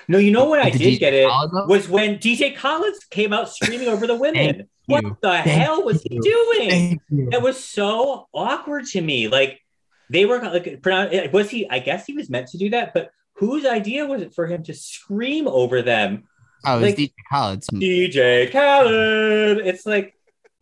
[0.08, 1.28] No, you know what I did, did get it
[1.68, 4.68] was when DJ Khaled came out screaming over the women.
[4.88, 6.20] what the Thank hell was you.
[6.24, 7.02] he doing?
[7.32, 9.28] It was so awkward to me.
[9.28, 9.62] Like
[10.10, 13.12] they were like eh, was he i guess he was meant to do that but
[13.36, 16.24] whose idea was it for him to scream over them
[16.66, 17.62] oh like, dj Khaled.
[17.74, 19.60] dj Khaled.
[19.66, 20.14] it's like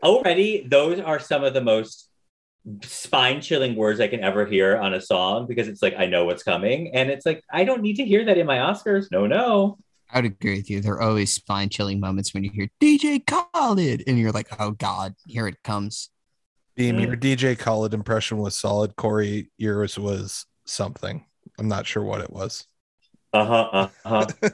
[0.03, 2.06] already those are some of the most
[2.84, 6.26] spine chilling words i can ever hear on a song because it's like i know
[6.26, 9.26] what's coming and it's like i don't need to hear that in my oscars no
[9.26, 9.78] no
[10.09, 10.80] I would agree with you.
[10.80, 14.72] There are always spine chilling moments when you hear DJ Khaled and you're like, oh
[14.72, 16.09] God, here it comes.
[16.78, 18.95] Beam, your DJ Khaled impression was solid.
[18.95, 21.26] Corey, yours was something.
[21.59, 22.65] I'm not sure what it was.
[23.34, 23.70] Uh huh.
[23.74, 24.26] Uh huh.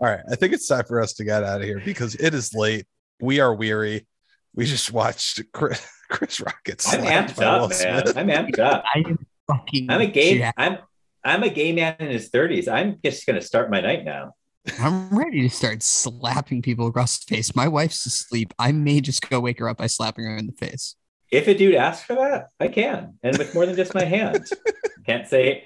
[0.00, 0.20] All right.
[0.30, 2.86] I think it's time for us to get out of here because it is late.
[3.20, 4.06] we are weary.
[4.54, 8.16] We just watched Chris, Chris Rock get I'm amped up, man.
[8.16, 8.84] I'm amped up.
[8.94, 9.90] I am fucking.
[9.90, 10.38] I'm a gay.
[10.38, 10.60] jacked.
[10.60, 10.78] I'm
[11.24, 12.68] I'm a gay man in his 30s.
[12.68, 14.34] I'm just gonna start my night now.
[14.78, 17.54] I'm ready to start slapping people across the face.
[17.54, 18.54] My wife's asleep.
[18.58, 20.96] I may just go wake her up by slapping her in the face.
[21.30, 24.46] If a dude asks for that, I can, and with more than just my hand.
[25.06, 25.64] Can't say,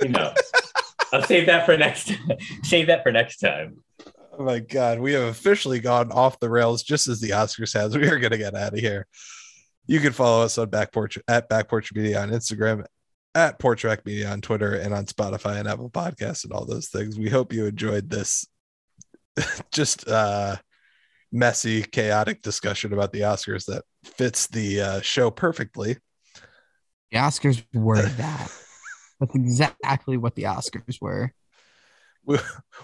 [0.00, 0.32] you know.
[1.12, 2.12] I'll save that for next.
[2.62, 3.78] save that for next time.
[4.38, 7.96] Oh my god, we have officially gone off the rails just as the Oscars has.
[7.96, 9.06] We are gonna get out of here.
[9.86, 12.84] You can follow us on Back Porch at Back Porch Media on Instagram,
[13.34, 16.88] at Porch Rec Media on Twitter, and on Spotify and Apple Podcasts and all those
[16.88, 17.18] things.
[17.18, 18.46] We hope you enjoyed this
[19.72, 20.56] just uh
[21.32, 25.96] messy, chaotic discussion about the Oscars that fits the uh, show perfectly.
[27.10, 28.52] The Oscars were that.
[29.20, 31.32] That's exactly what the Oscars were.
[32.28, 32.38] We,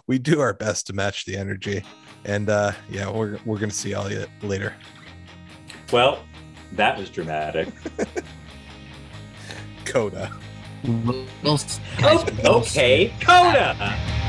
[0.07, 1.83] we do our best to match the energy.
[2.25, 4.73] And uh yeah, we're we're gonna see all you later.
[5.93, 6.25] Well,
[6.73, 7.69] that was dramatic.
[9.85, 10.31] Coda.
[10.85, 11.59] Will- Will-
[12.03, 12.27] Oh,
[12.61, 14.22] okay, Coda.